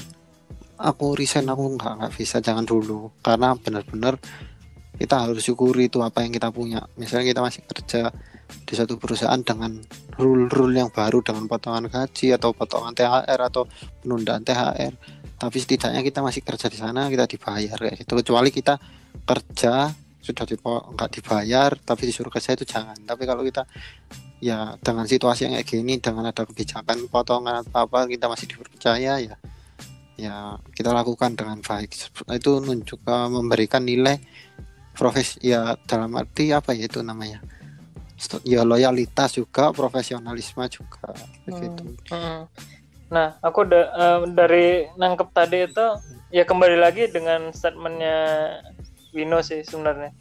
aku 0.79 1.13
resign 1.13 1.49
aku 1.51 1.77
nggak 1.77 1.93
nggak 2.01 2.13
bisa 2.15 2.41
jangan 2.41 2.65
dulu. 2.65 3.13
Karena 3.21 3.53
benar-benar 3.53 4.17
kita 4.99 5.15
harus 5.27 5.39
syukuri 5.39 5.87
itu 5.87 6.03
apa 6.03 6.25
yang 6.25 6.33
kita 6.35 6.51
punya. 6.51 6.83
Misalnya 6.99 7.31
kita 7.31 7.41
masih 7.41 7.61
kerja 7.63 8.11
di 8.49 8.73
satu 8.73 8.97
perusahaan 8.97 9.39
dengan 9.45 9.77
rule-rule 10.17 10.73
yang 10.73 10.89
baru 10.89 11.21
dengan 11.21 11.45
potongan 11.45 11.85
gaji 11.85 12.33
atau 12.33 12.49
potongan 12.51 12.97
THR 12.97 13.39
atau 13.45 13.69
penundaan 14.01 14.41
THR 14.41 14.93
tapi 15.39 15.55
setidaknya 15.55 16.03
kita 16.03 16.19
masih 16.19 16.43
kerja 16.43 16.67
di 16.67 16.75
sana 16.75 17.07
kita 17.07 17.23
dibayar 17.23 17.79
kayak 17.79 18.03
gitu. 18.03 18.19
Kecuali 18.19 18.51
kita 18.51 18.75
kerja 19.23 19.87
sudah 20.19 20.45
dipo- 20.45 20.91
nggak 20.91 21.09
dibayar 21.15 21.71
tapi 21.79 22.11
disuruh 22.11 22.27
kerja 22.27 22.59
itu 22.59 22.67
jangan. 22.67 22.99
Tapi 23.07 23.23
kalau 23.23 23.47
kita 23.47 23.63
ya 24.39 24.79
dengan 24.79 25.05
situasi 25.05 25.47
yang 25.47 25.53
kayak 25.59 25.67
gini 25.67 25.99
dengan 25.99 26.31
ada 26.31 26.47
kebijakan 26.47 27.11
potongan 27.11 27.63
atau 27.63 27.85
apa 27.87 28.07
kita 28.07 28.31
masih 28.31 28.47
dipercaya 28.47 29.13
ya 29.19 29.35
ya 30.19 30.59
kita 30.75 30.91
lakukan 30.91 31.35
dengan 31.35 31.59
baik 31.63 31.95
itu 32.35 32.51
nunjuk 32.59 32.99
eh, 33.03 33.27
memberikan 33.31 33.83
nilai 33.83 34.19
profes 34.95 35.39
ya 35.39 35.75
dalam 35.87 36.11
arti 36.19 36.51
apa 36.51 36.75
ya 36.75 36.87
itu 36.87 36.99
namanya 36.99 37.39
ya 38.43 38.67
loyalitas 38.67 39.39
juga 39.39 39.71
profesionalisme 39.71 40.63
juga 40.67 41.15
begitu 41.47 41.83
Hmm. 42.11 42.47
Nah, 43.09 43.41
aku 43.41 43.65
da- 43.65 43.89
eh, 43.89 44.19
dari 44.37 44.85
nangkep 44.93 45.29
tadi 45.33 45.65
itu 45.65 45.85
ya 46.29 46.45
kembali 46.45 46.77
lagi 46.77 47.09
dengan 47.09 47.49
statementnya 47.49 48.17
Wino 49.17 49.41
sih 49.41 49.65
sebenarnya. 49.65 50.13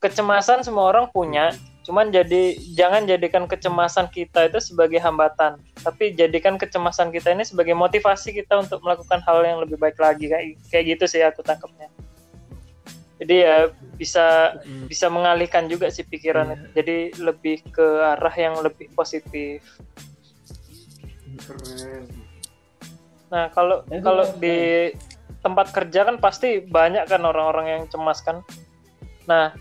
Kecemasan 0.00 0.64
semua 0.64 0.88
orang 0.88 1.12
punya, 1.12 1.52
cuman 1.88 2.12
jadi 2.12 2.52
jangan 2.76 3.08
jadikan 3.08 3.48
kecemasan 3.48 4.12
kita 4.12 4.52
itu 4.52 4.60
sebagai 4.60 5.00
hambatan, 5.00 5.56
tapi 5.80 6.12
jadikan 6.12 6.60
kecemasan 6.60 7.08
kita 7.08 7.32
ini 7.32 7.48
sebagai 7.48 7.72
motivasi 7.72 8.36
kita 8.36 8.60
untuk 8.60 8.84
melakukan 8.84 9.24
hal 9.24 9.40
yang 9.40 9.64
lebih 9.64 9.80
baik 9.80 9.96
lagi 9.96 10.28
kayak 10.28 10.60
kayak 10.68 10.84
gitu 10.84 11.04
sih 11.08 11.24
aku 11.24 11.40
tangkapnya. 11.40 11.88
Jadi 13.16 13.34
ya 13.40 13.72
bisa 13.96 14.60
bisa 14.84 15.08
mengalihkan 15.08 15.64
juga 15.64 15.88
sih 15.88 16.04
pikiran 16.04 16.54
itu. 16.54 16.66
Jadi 16.76 16.96
lebih 17.24 17.64
ke 17.72 17.86
arah 18.04 18.36
yang 18.36 18.60
lebih 18.60 18.92
positif. 18.92 19.64
Nah, 23.32 23.48
kalau 23.56 23.80
Itu 23.88 24.04
kalau 24.04 24.28
kan- 24.28 24.36
di 24.38 24.92
tempat 25.40 25.66
kerja 25.72 26.04
kan 26.04 26.20
pasti 26.20 26.60
banyak 26.60 27.08
kan 27.08 27.24
orang-orang 27.24 27.66
yang 27.80 27.82
cemas 27.88 28.20
kan. 28.20 28.44
Nah, 29.24 29.56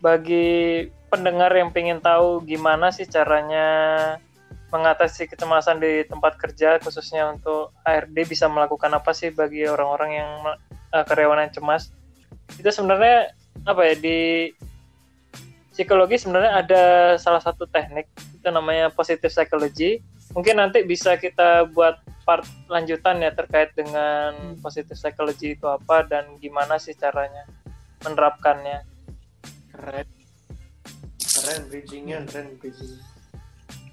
bagi 0.00 0.88
pendengar 1.08 1.50
yang 1.56 1.72
pengen 1.72 1.98
tahu 1.98 2.44
gimana 2.44 2.92
sih 2.92 3.08
caranya 3.08 3.66
mengatasi 4.68 5.32
kecemasan 5.32 5.80
di 5.80 6.04
tempat 6.04 6.36
kerja 6.36 6.76
khususnya 6.84 7.32
untuk 7.32 7.72
HRD 7.88 8.28
bisa 8.28 8.46
melakukan 8.52 8.92
apa 8.92 9.16
sih 9.16 9.32
bagi 9.32 9.64
orang-orang 9.64 10.10
yang 10.20 10.30
eh, 10.92 11.04
karyawan 11.08 11.48
yang 11.48 11.52
cemas? 11.56 11.88
Itu 12.60 12.68
sebenarnya 12.68 13.32
apa 13.64 13.82
ya 13.88 13.94
di 13.96 14.52
psikologi 15.72 16.18
sebenarnya 16.18 16.52
ada 16.58 16.82
salah 17.16 17.38
satu 17.38 17.64
teknik 17.70 18.10
itu 18.34 18.48
namanya 18.50 18.90
positive 18.90 19.30
psychology 19.30 20.02
mungkin 20.34 20.58
nanti 20.58 20.82
bisa 20.82 21.14
kita 21.14 21.70
buat 21.70 22.02
part 22.26 22.44
lanjutan 22.68 23.24
ya 23.24 23.32
terkait 23.32 23.72
dengan 23.72 24.58
positive 24.60 24.98
psychology 24.98 25.56
itu 25.56 25.64
apa 25.64 26.04
dan 26.04 26.36
gimana 26.42 26.76
sih 26.76 26.92
caranya 26.92 27.48
menerapkannya. 28.04 28.84
keren 29.72 30.17
keren 31.48 31.62
bridgingnya 31.66 32.18
keren 32.24 32.52
bridging 32.56 32.92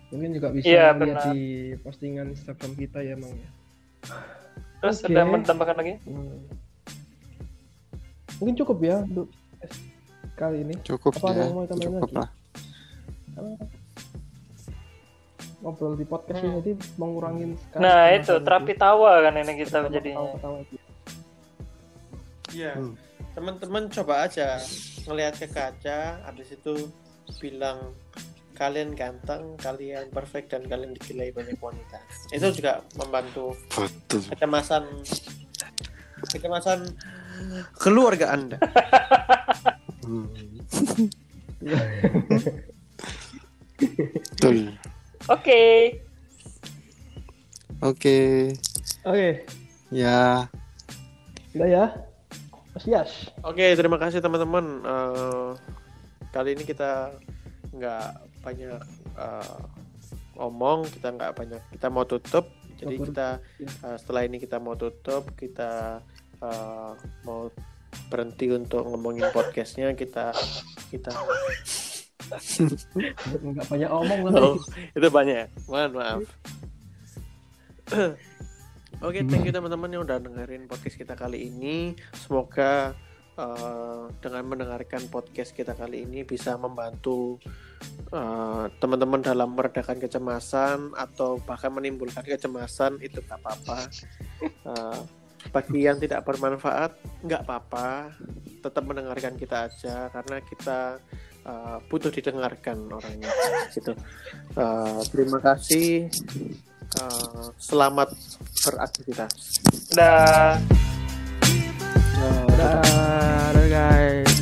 Mungkin 0.06 0.30
juga 0.32 0.48
bisa 0.52 0.66
Iya, 0.66 0.86
lihat 0.86 0.96
benar. 0.98 1.24
di 1.26 1.40
postingan 1.82 2.28
Instagram 2.30 2.72
kita 2.78 3.00
ya, 3.02 3.16
Mang 3.16 3.34
ya. 3.34 3.50
Terus 4.78 5.02
Oke. 5.02 5.10
ada 5.10 5.26
mau 5.26 5.36
ditambahkan 5.36 5.76
lagi? 5.76 5.94
Hmm. 6.06 6.40
Mungkin 8.38 8.56
cukup 8.56 8.78
ya 8.80 9.02
untuk 9.02 9.28
kali 10.36 10.62
ini. 10.62 10.76
cukup 10.84 11.16
Apa 11.16 11.28
ya 11.32 11.42
yang 11.42 11.52
mau 11.52 11.66
cukup 11.66 11.90
lagi? 12.06 12.16
lah 12.16 12.30
Ngobrol 15.58 15.94
di 15.98 16.06
podcast 16.06 16.38
ini 16.38 16.46
Hmm. 16.46 16.56
nanti 16.56 16.72
mengurangin 16.96 17.50
sekali 17.58 17.82
Nah 17.82 18.02
itu 18.14 18.34
terapi 18.38 18.74
tawa 18.78 19.12
kan 19.26 19.34
ini 19.34 19.54
kita 19.58 19.78
jadinya. 19.90 20.22
Iya, 22.54 22.72
Hmm. 22.78 22.94
teman-teman 23.34 23.90
coba 23.90 24.24
aja 24.24 24.62
ngelihat 25.04 25.34
ke 25.36 25.48
kaca, 25.50 26.22
habis 26.24 26.54
itu 26.54 26.88
bilang 27.42 27.94
kalian 28.56 28.96
ganteng, 28.96 29.60
kalian 29.60 30.08
perfect 30.10 30.56
dan 30.56 30.64
kalian 30.66 30.96
digilai 30.96 31.30
banyak 31.36 31.60
wanita. 31.60 32.00
Itu 32.32 32.56
juga 32.56 32.82
membantu 32.96 33.54
betul 33.76 34.24
kecemasan 34.32 34.84
kecemasan 36.32 36.80
keluarga 37.76 38.32
Anda. 38.32 38.58
Betul 44.36 44.78
Oke. 45.26 45.60
oke 47.82 48.20
Oke, 49.06 49.46
ya 49.94 50.50
udah 51.54 51.68
ya. 51.70 51.86
Mas 52.74 52.86
Yas. 52.90 53.12
Oke, 53.46 53.78
terima 53.78 54.02
kasih 54.02 54.20
teman-teman. 54.20 54.82
Eh, 54.82 55.50
kali 56.36 56.52
ini 56.52 56.68
kita 56.68 57.16
nggak 57.72 58.08
banyak 58.44 58.80
eh, 59.16 59.60
omong, 60.36 60.84
kita 60.92 61.16
nggak 61.16 61.32
banyak, 61.32 61.62
kita 61.72 61.88
mau 61.88 62.04
tutup. 62.04 62.52
Jadi 62.76 63.00
kita 63.00 63.40
Ya. 63.56 63.72
eh, 63.72 63.96
setelah 63.96 64.28
ini 64.28 64.36
kita 64.36 64.60
mau 64.60 64.76
tutup, 64.76 65.32
kita 65.34 66.04
eh, 66.44 66.92
mau 67.24 67.48
berhenti 68.12 68.52
untuk 68.52 68.84
ngomongin 68.84 69.32
podcastnya. 69.32 69.96
Kita 69.96 70.36
kita 70.92 71.16
Enggak 73.46 73.66
banyak 73.70 73.86
omong 73.88 74.20
Oh, 74.34 74.58
itu 74.92 75.08
banyak. 75.08 75.46
Mohon 75.70 75.92
maaf. 75.94 76.20
Oke, 79.06 79.22
thank 79.28 79.46
you 79.46 79.54
teman-teman 79.54 79.94
yang 79.94 80.04
udah 80.04 80.18
dengerin 80.18 80.66
podcast 80.66 80.98
kita 80.98 81.14
kali 81.14 81.48
ini. 81.48 81.94
Semoga 82.18 82.98
eh, 83.36 84.04
dengan 84.20 84.44
mendengarkan 84.48 85.08
podcast 85.12 85.52
kita 85.52 85.76
kali 85.76 86.08
ini 86.08 86.24
bisa 86.24 86.56
membantu 86.56 87.40
eh, 88.12 88.66
teman-teman 88.80 89.22
dalam 89.22 89.54
meredakan 89.54 90.00
kecemasan 90.00 90.96
atau 90.96 91.40
bahkan 91.44 91.72
menimbulkan 91.72 92.24
kecemasan 92.24 93.00
itu 93.04 93.20
nggak 93.24 93.40
apa-apa. 93.40 93.80
Eh, 94.44 95.00
bagi 95.54 95.86
yang 95.86 96.02
tidak 96.02 96.26
bermanfaat 96.26 96.98
nggak 97.22 97.46
apa-apa, 97.46 98.10
tetap 98.66 98.84
mendengarkan 98.86 99.38
kita 99.38 99.70
aja 99.70 100.10
karena 100.10 100.38
kita 100.42 100.80
eh, 101.46 101.78
butuh 101.92 102.10
didengarkan 102.10 102.90
orangnya. 102.90 103.30
Gitu. 103.70 103.94
Eh, 104.58 105.02
terima 105.14 105.40
kasih. 105.44 106.10
Eh, 106.96 107.46
selamat 107.60 108.10
beraktivitas. 108.66 109.34
Dah. 109.94 110.58
oh 112.20 112.48
dadah 112.56 113.68
guys. 113.68 114.35